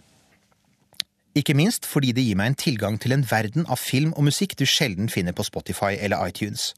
Ikke 1.34 1.56
minst 1.56 1.86
fordi 1.88 2.12
det 2.12 2.24
gir 2.26 2.36
meg 2.36 2.52
en 2.52 2.58
tilgang 2.60 2.98
til 3.00 3.14
en 3.16 3.24
verden 3.24 3.64
av 3.64 3.80
film 3.80 4.12
og 4.12 4.26
musikk 4.28 4.56
du 4.60 4.66
sjelden 4.68 5.08
finner 5.08 5.32
på 5.32 5.46
Spotify 5.48 5.94
eller 5.96 6.20
iTunes. 6.28 6.72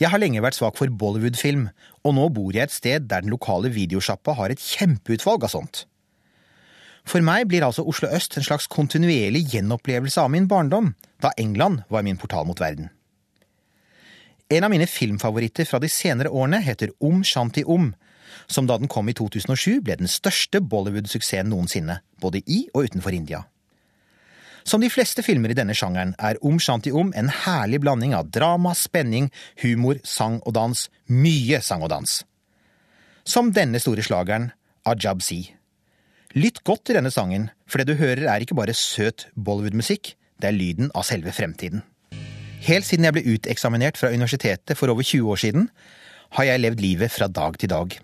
Jeg 0.00 0.10
har 0.10 0.22
lenge 0.22 0.42
vært 0.42 0.56
svak 0.56 0.78
for 0.78 0.90
Bollywood-film, 0.90 1.66
og 2.06 2.14
nå 2.16 2.28
bor 2.34 2.54
jeg 2.54 2.68
et 2.68 2.74
sted 2.74 3.08
der 3.10 3.24
den 3.24 3.34
lokale 3.34 3.70
videosjappa 3.74 4.34
har 4.38 4.54
et 4.54 4.62
kjempeutvalg 4.62 5.44
av 5.46 5.52
sånt. 5.52 5.84
For 7.02 7.22
meg 7.24 7.48
blir 7.50 7.66
altså 7.66 7.82
Oslo 7.88 8.08
øst 8.14 8.36
en 8.38 8.46
slags 8.46 8.68
kontinuerlig 8.70 9.42
gjenopplevelse 9.52 10.22
av 10.22 10.30
min 10.30 10.46
barndom, 10.48 10.94
da 11.22 11.34
England 11.38 11.82
var 11.90 12.06
min 12.06 12.18
portal 12.18 12.46
mot 12.46 12.60
verden. 12.62 12.90
En 14.52 14.64
av 14.64 14.70
mine 14.70 14.86
filmfavoritter 14.86 15.66
fra 15.66 15.80
de 15.82 15.90
senere 15.90 16.30
årene 16.30 16.60
heter 16.62 16.92
Om 17.00 17.22
Shanti 17.26 17.64
Om, 17.64 17.90
som 18.46 18.68
da 18.68 18.78
den 18.78 18.90
kom 18.90 19.08
i 19.08 19.14
2007 19.16 19.80
ble 19.84 19.96
den 20.00 20.10
største 20.10 20.60
Bollywood-suksessen 20.60 21.50
noensinne, 21.52 22.00
både 22.20 22.42
i 22.46 22.64
og 22.74 22.88
utenfor 22.90 23.16
India. 23.16 23.44
Som 24.64 24.82
de 24.82 24.90
fleste 24.92 25.24
filmer 25.26 25.50
i 25.50 25.56
denne 25.58 25.74
sjangeren 25.74 26.14
er 26.22 26.38
Om 26.46 26.60
Shanti 26.62 26.92
Om 26.94 27.10
en 27.18 27.30
herlig 27.42 27.80
blanding 27.82 28.14
av 28.14 28.30
drama, 28.30 28.76
spenning, 28.78 29.30
humor, 29.62 29.98
sang 30.06 30.38
og 30.46 30.54
dans. 30.54 30.84
Mye 31.10 31.58
sang 31.64 31.82
og 31.82 31.90
dans. 31.90 32.20
Som 33.26 33.50
denne 33.54 33.82
store 33.82 34.04
slageren 34.06 34.52
Ajab 34.86 35.22
Si. 35.22 35.44
Lytt 36.38 36.62
godt 36.64 36.86
til 36.86 36.96
denne 36.96 37.10
sangen, 37.12 37.50
for 37.66 37.78
det 37.82 37.90
du 37.90 37.98
hører 37.98 38.28
er 38.30 38.42
ikke 38.42 38.56
bare 38.56 38.74
søt 38.74 39.26
Bollywood-musikk, 39.36 40.14
det 40.40 40.48
er 40.48 40.56
lyden 40.56 40.94
av 40.94 41.04
selve 41.06 41.34
fremtiden. 41.34 41.82
Helt 42.62 42.86
siden 42.86 43.06
jeg 43.06 43.16
ble 43.16 43.34
uteksaminert 43.34 43.98
fra 43.98 44.12
universitetet 44.14 44.78
for 44.78 44.90
over 44.90 45.02
20 45.02 45.34
år 45.34 45.42
siden, 45.42 45.68
har 46.38 46.48
jeg 46.48 46.62
levd 46.62 46.80
livet 46.80 47.12
fra 47.12 47.28
dag 47.28 47.58
til 47.58 47.70
dag. 47.70 47.98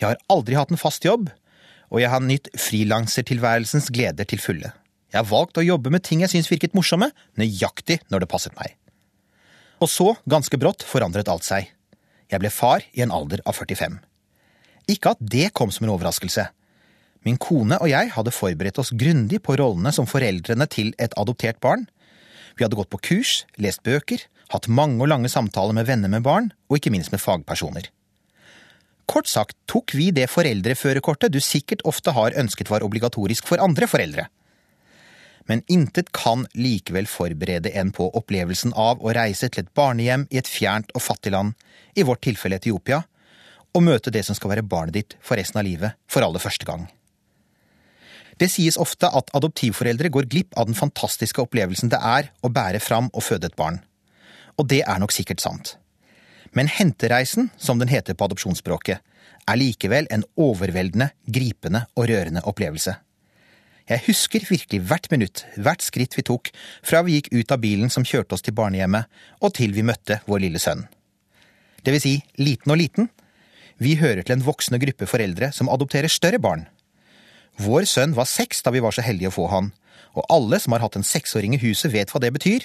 Jeg 0.00 0.10
har 0.10 0.22
aldri 0.32 0.56
hatt 0.58 0.72
en 0.74 0.80
fast 0.80 1.04
jobb, 1.06 1.28
og 1.92 2.00
jeg 2.02 2.10
har 2.10 2.24
nytt 2.24 2.50
frilansertilværelsens 2.58 3.90
gleder 3.94 4.26
til 4.28 4.42
fulle. 4.42 4.72
Jeg 5.14 5.20
har 5.20 5.30
valgt 5.30 5.60
å 5.60 5.62
jobbe 5.62 5.92
med 5.94 6.02
ting 6.02 6.24
jeg 6.24 6.32
syns 6.32 6.50
virket 6.50 6.74
morsomme, 6.74 7.12
nøyaktig 7.38 8.00
når 8.10 8.24
det 8.24 8.30
passet 8.32 8.56
meg. 8.58 8.74
Og 9.78 9.90
så, 9.90 10.08
ganske 10.26 10.58
brått, 10.58 10.82
forandret 10.86 11.30
alt 11.30 11.46
seg. 11.46 11.70
Jeg 12.32 12.42
ble 12.42 12.50
far 12.50 12.82
i 12.96 13.04
en 13.04 13.14
alder 13.14 13.42
av 13.46 13.54
45. 13.54 14.00
Ikke 14.90 15.14
at 15.14 15.22
det 15.22 15.52
kom 15.54 15.70
som 15.70 15.86
en 15.86 15.94
overraskelse. 15.94 16.48
Min 17.24 17.38
kone 17.40 17.78
og 17.78 17.88
jeg 17.88 18.10
hadde 18.16 18.34
forberedt 18.34 18.80
oss 18.82 18.92
grundig 18.92 19.40
på 19.46 19.54
rollene 19.60 19.94
som 19.94 20.08
foreldrene 20.08 20.66
til 20.68 20.90
et 20.98 21.14
adoptert 21.20 21.60
barn. 21.62 21.86
Vi 22.58 22.66
hadde 22.66 22.76
gått 22.78 22.90
på 22.92 23.00
kurs, 23.06 23.44
lest 23.56 23.84
bøker, 23.86 24.26
hatt 24.52 24.68
mange 24.68 24.98
og 25.00 25.12
lange 25.14 25.30
samtaler 25.30 25.78
med 25.78 25.86
venner 25.88 26.10
med 26.10 26.26
barn, 26.26 26.50
og 26.68 26.78
ikke 26.78 26.92
minst 26.92 27.14
med 27.14 27.22
fagpersoner. 27.22 27.93
Kort 29.10 29.28
sagt 29.28 29.56
tok 29.70 29.92
vi 29.94 30.08
det 30.16 30.30
foreldreførerkortet 30.32 31.32
du 31.34 31.40
sikkert 31.42 31.84
ofte 31.84 32.14
har 32.16 32.36
ønsket 32.40 32.70
var 32.72 32.84
obligatorisk 32.86 33.46
for 33.48 33.62
andre 33.62 33.88
foreldre. 33.90 34.28
Men 35.44 35.60
intet 35.68 36.08
kan 36.16 36.46
likevel 36.56 37.06
forberede 37.10 37.74
en 37.76 37.90
på 37.92 38.06
opplevelsen 38.16 38.72
av 38.80 39.02
å 39.04 39.12
reise 39.12 39.50
til 39.52 39.64
et 39.64 39.74
barnehjem 39.76 40.24
i 40.32 40.40
et 40.40 40.48
fjernt 40.48 40.94
og 40.96 41.04
fattig 41.04 41.34
land, 41.34 41.52
i 41.94 42.02
vårt 42.02 42.24
tilfelle 42.24 42.56
Etiopia, 42.56 43.02
og 43.74 43.84
møte 43.84 44.12
det 44.14 44.24
som 44.24 44.36
skal 44.38 44.54
være 44.54 44.66
barnet 44.66 44.96
ditt 44.96 45.16
for 45.20 45.36
resten 45.36 45.60
av 45.60 45.66
livet, 45.66 45.98
for 46.08 46.24
aller 46.24 46.40
første 46.40 46.66
gang. 46.66 46.86
Det 48.40 48.48
sies 48.50 48.78
ofte 48.80 49.06
at 49.06 49.30
adoptivforeldre 49.36 50.10
går 50.10 50.26
glipp 50.30 50.56
av 50.58 50.66
den 50.66 50.78
fantastiske 50.78 51.42
opplevelsen 51.44 51.92
det 51.92 52.00
er 52.00 52.32
å 52.42 52.50
bære 52.50 52.80
fram 52.82 53.12
og 53.12 53.22
føde 53.22 53.50
et 53.50 53.58
barn. 53.58 53.78
Og 54.58 54.66
det 54.70 54.82
er 54.82 54.98
nok 55.02 55.14
sikkert 55.14 55.42
sant. 55.44 55.76
Men 56.54 56.70
hentereisen, 56.70 57.50
som 57.58 57.80
den 57.82 57.90
heter 57.90 58.14
på 58.14 58.28
adopsjonsspråket, 58.28 59.02
er 59.44 59.58
likevel 59.58 60.06
en 60.14 60.24
overveldende, 60.40 61.10
gripende 61.26 61.84
og 61.98 62.08
rørende 62.08 62.44
opplevelse. 62.48 62.94
Jeg 63.84 64.00
husker 64.06 64.46
virkelig 64.48 64.80
hvert 64.88 65.10
minutt, 65.12 65.42
hvert 65.60 65.82
skritt 65.84 66.14
vi 66.16 66.24
tok, 66.24 66.48
fra 66.80 67.02
vi 67.04 67.18
gikk 67.18 67.32
ut 67.34 67.52
av 67.52 67.60
bilen 67.60 67.90
som 67.92 68.06
kjørte 68.06 68.36
oss 68.36 68.44
til 68.44 68.56
barnehjemmet, 68.56 69.10
og 69.44 69.52
til 69.58 69.74
vi 69.76 69.84
møtte 69.84 70.22
vår 70.30 70.40
lille 70.46 70.62
sønn. 70.62 70.86
Det 71.84 71.92
vil 71.92 72.00
si, 72.00 72.14
liten 72.40 72.72
og 72.72 72.80
liten. 72.80 73.10
Vi 73.76 73.98
hører 74.00 74.22
til 74.24 74.38
en 74.38 74.46
voksende 74.46 74.80
gruppe 74.80 75.08
foreldre 75.10 75.50
som 75.52 75.68
adopterer 75.68 76.08
større 76.08 76.40
barn. 76.40 76.64
Vår 77.60 77.84
sønn 77.90 78.14
var 78.16 78.30
seks 78.30 78.64
da 78.64 78.72
vi 78.72 78.80
var 78.82 78.94
så 78.96 79.04
heldige 79.04 79.28
å 79.28 79.36
få 79.36 79.50
han, 79.52 79.74
og 80.16 80.24
alle 80.32 80.62
som 80.62 80.72
har 80.72 80.86
hatt 80.86 80.96
en 80.96 81.06
seksåring 81.06 81.58
i 81.58 81.60
huset 81.66 81.92
vet 81.92 82.14
hva 82.14 82.22
det 82.22 82.32
betyr. 82.38 82.64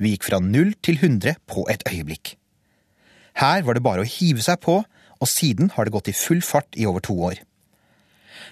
Vi 0.00 0.14
gikk 0.14 0.30
fra 0.30 0.40
null 0.40 0.72
til 0.80 0.96
hundre 1.02 1.36
på 1.50 1.66
et 1.70 1.84
øyeblikk. 1.90 2.38
Her 3.40 3.64
var 3.66 3.74
det 3.74 3.84
bare 3.84 4.04
å 4.04 4.08
hive 4.08 4.42
seg 4.44 4.60
på, 4.62 4.80
og 4.84 5.30
siden 5.30 5.72
har 5.74 5.86
det 5.86 5.94
gått 5.94 6.10
i 6.10 6.16
full 6.16 6.42
fart 6.44 6.76
i 6.78 6.86
over 6.86 7.02
to 7.04 7.16
år. 7.30 7.40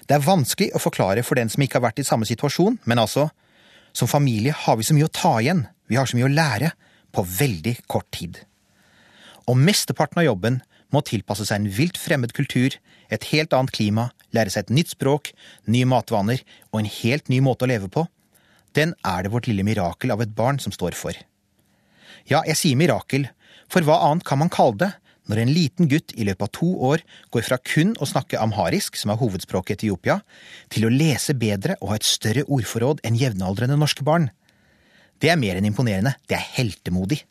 Det 0.07 0.17
er 0.17 0.25
vanskelig 0.25 0.71
å 0.75 0.81
forklare 0.81 1.23
for 1.23 1.39
den 1.39 1.51
som 1.51 1.63
ikke 1.63 1.79
har 1.79 1.87
vært 1.87 2.01
i 2.03 2.07
samme 2.07 2.27
situasjon, 2.27 2.79
men 2.89 2.99
altså, 2.99 3.29
som 3.95 4.09
familie 4.09 4.55
har 4.55 4.79
vi 4.79 4.87
så 4.87 4.95
mye 4.95 5.07
å 5.07 5.13
ta 5.13 5.37
igjen, 5.39 5.67
vi 5.87 5.99
har 5.99 6.09
så 6.09 6.17
mye 6.17 6.27
å 6.27 6.33
lære, 6.33 6.73
på 7.13 7.23
veldig 7.29 7.75
kort 7.91 8.09
tid. 8.15 8.39
Og 9.45 9.59
mesteparten 9.59 10.23
av 10.23 10.25
jobben 10.25 10.61
må 10.93 11.03
tilpasse 11.05 11.45
seg 11.45 11.61
en 11.61 11.71
vilt 11.77 11.99
fremmed 11.99 12.33
kultur, 12.35 12.75
et 13.13 13.27
helt 13.31 13.53
annet 13.53 13.73
klima, 13.75 14.07
lære 14.33 14.53
seg 14.53 14.65
et 14.65 14.73
nytt 14.79 14.93
språk, 14.95 15.31
nye 15.69 15.87
matvaner 15.89 16.41
og 16.71 16.81
en 16.81 16.89
helt 16.89 17.29
ny 17.29 17.39
måte 17.45 17.67
å 17.67 17.69
leve 17.69 17.89
på. 17.93 18.07
Den 18.73 18.95
er 19.05 19.23
det 19.23 19.33
vårt 19.33 19.47
lille 19.49 19.65
mirakel 19.65 20.13
av 20.13 20.23
et 20.23 20.33
barn 20.33 20.59
som 20.61 20.73
står 20.73 20.97
for. 20.97 21.17
Ja, 22.29 22.41
jeg 22.47 22.57
sier 22.57 22.79
mirakel, 22.79 23.27
for 23.71 23.85
hva 23.85 23.99
annet 24.09 24.27
kan 24.27 24.41
man 24.41 24.51
kalle 24.53 24.79
det 24.81 24.91
når 25.31 25.39
en 25.39 25.51
liten 25.55 25.89
gutt 25.91 26.11
i 26.19 26.25
løpet 26.27 26.49
av 26.49 26.51
to 26.57 26.69
år 26.91 27.03
går 27.31 27.45
fra 27.47 27.57
kun 27.63 27.93
å 28.01 28.07
snakke 28.09 28.41
amharisk, 28.43 28.97
som 28.99 29.13
er 29.13 29.19
hovedspråket 29.21 29.85
i 29.85 29.87
Etiopia, 29.87 30.19
til 30.73 30.87
å 30.87 30.91
lese 30.91 31.35
bedre 31.39 31.77
og 31.79 31.93
ha 31.93 31.99
et 31.99 32.07
større 32.07 32.43
ordforråd 32.43 33.03
enn 33.07 33.19
jevnaldrende 33.19 33.79
norske 33.79 34.03
barn? 34.03 34.29
Det 35.23 35.31
er 35.31 35.39
mer 35.39 35.55
enn 35.55 35.69
imponerende, 35.69 36.17
det 36.27 36.35
er 36.35 36.49
heltemodig. 36.57 37.21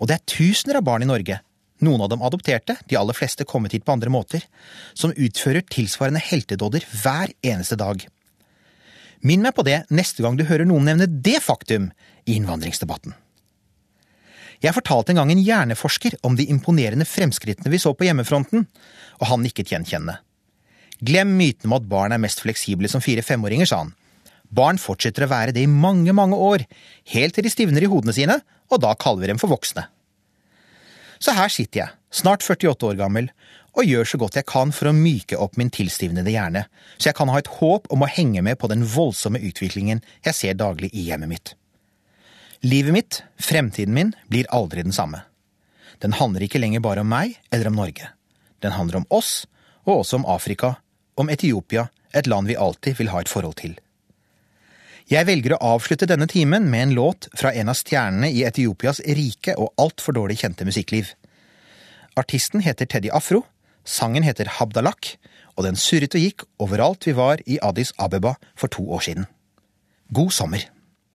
Og 0.00 0.08
det 0.08 0.16
er 0.16 0.28
tusener 0.28 0.80
av 0.80 0.86
barn 0.88 1.04
i 1.04 1.10
Norge, 1.10 1.40
noen 1.84 2.00
av 2.00 2.08
dem 2.08 2.24
adopterte, 2.24 2.78
de 2.88 2.96
aller 2.96 3.16
fleste 3.16 3.44
kommet 3.48 3.76
hit 3.76 3.84
på 3.84 3.92
andre 3.92 4.12
måter, 4.12 4.44
som 4.96 5.12
utfører 5.12 5.66
tilsvarende 5.68 6.22
heltedåder 6.24 6.86
hver 7.02 7.34
eneste 7.44 7.76
dag. 7.80 8.00
Minn 9.26 9.44
meg 9.44 9.56
på 9.56 9.64
det 9.66 9.82
neste 9.92 10.24
gang 10.24 10.36
du 10.38 10.46
hører 10.48 10.68
noen 10.68 10.88
nevne 10.88 11.08
det 11.08 11.42
faktum 11.44 11.90
i 12.24 12.36
innvandringsdebatten. 12.38 13.16
Jeg 14.66 14.74
fortalte 14.74 15.12
en 15.12 15.20
gang 15.20 15.30
en 15.30 15.42
hjerneforsker 15.46 16.16
om 16.26 16.34
de 16.34 16.48
imponerende 16.50 17.06
fremskrittene 17.06 17.70
vi 17.70 17.78
så 17.78 17.92
på 17.94 18.08
hjemmefronten, 18.08 18.64
og 19.20 19.28
han 19.30 19.44
nikket 19.44 19.70
gjenkjennende. 19.70 20.18
Glem 21.06 21.36
myten 21.38 21.68
om 21.68 21.76
at 21.76 21.86
barn 21.86 22.14
er 22.16 22.22
mest 22.22 22.40
fleksible 22.42 22.88
som 22.90 23.04
fire-femåringer, 23.04 23.68
sa 23.68 23.84
han. 23.84 23.92
Barn 24.50 24.80
fortsetter 24.80 25.26
å 25.26 25.30
være 25.30 25.54
det 25.54 25.62
i 25.66 25.70
mange, 25.70 26.14
mange 26.16 26.38
år, 26.40 26.64
helt 27.12 27.36
til 27.36 27.46
de 27.46 27.52
stivner 27.52 27.84
i 27.84 27.90
hodene 27.90 28.14
sine, 28.16 28.40
og 28.72 28.82
da 28.82 28.94
kaller 28.98 29.22
vi 29.22 29.30
dem 29.30 29.42
for 29.42 29.52
voksne. 29.52 29.86
Så 31.22 31.36
her 31.36 31.52
sitter 31.52 31.82
jeg, 31.82 31.94
snart 32.10 32.42
48 32.42 32.90
år 32.90 32.98
gammel, 32.98 33.30
og 33.76 33.86
gjør 33.86 34.08
så 34.08 34.18
godt 34.20 34.38
jeg 34.40 34.48
kan 34.48 34.72
for 34.72 34.88
å 34.88 34.96
myke 34.96 35.38
opp 35.38 35.58
min 35.60 35.70
tilstivnede 35.70 36.32
hjerne, 36.32 36.64
så 36.96 37.10
jeg 37.10 37.18
kan 37.18 37.30
ha 37.30 37.38
et 37.38 37.52
håp 37.58 37.86
om 37.92 38.02
å 38.02 38.10
henge 38.10 38.42
med 38.42 38.58
på 38.58 38.70
den 38.72 38.82
voldsomme 38.88 39.42
utviklingen 39.44 40.02
jeg 40.24 40.38
ser 40.38 40.58
daglig 40.58 40.90
i 40.96 41.06
hjemmet 41.10 41.32
mitt. 41.32 41.54
Livet 42.66 42.92
mitt, 42.92 43.22
fremtiden 43.38 43.94
min, 43.94 44.12
blir 44.26 44.46
aldri 44.50 44.82
den 44.82 44.92
samme. 44.92 45.20
Den 46.02 46.16
handler 46.18 46.42
ikke 46.42 46.58
lenger 46.58 46.82
bare 46.82 47.04
om 47.04 47.12
meg 47.12 47.36
eller 47.54 47.68
om 47.70 47.76
Norge. 47.78 48.08
Den 48.58 48.74
handler 48.74 48.98
om 48.98 49.06
oss, 49.14 49.44
og 49.86 50.00
også 50.00 50.18
om 50.18 50.26
Afrika, 50.26 50.72
om 51.14 51.30
Etiopia, 51.30 51.84
et 52.10 52.26
land 52.26 52.50
vi 52.50 52.58
alltid 52.58 52.98
vil 52.98 53.12
ha 53.12 53.22
et 53.22 53.30
forhold 53.30 53.54
til. 53.62 53.76
Jeg 55.06 55.28
velger 55.28 55.54
å 55.54 55.62
avslutte 55.76 56.10
denne 56.10 56.26
timen 56.26 56.66
med 56.66 56.88
en 56.88 56.98
låt 56.98 57.28
fra 57.38 57.54
en 57.54 57.70
av 57.70 57.78
stjernene 57.78 58.32
i 58.34 58.42
Etiopias 58.48 58.98
rike 59.06 59.54
og 59.54 59.70
altfor 59.78 60.18
dårlig 60.18 60.40
kjente 60.42 60.66
musikkliv. 60.66 61.14
Artisten 62.18 62.66
heter 62.66 62.90
Teddy 62.90 63.14
Afro, 63.14 63.44
sangen 63.86 64.26
heter 64.26 64.50
Habdalak, 64.58 65.14
og 65.54 65.68
den 65.70 65.78
surret 65.78 66.18
og 66.18 66.26
gikk 66.26 66.50
overalt 66.58 67.06
vi 67.06 67.14
var 67.14 67.46
i 67.46 67.62
Addis 67.62 67.94
Abeba 67.94 68.34
for 68.58 68.66
to 68.66 68.90
år 68.90 69.06
siden. 69.06 69.30
God 70.10 70.34
sommer! 70.34 70.72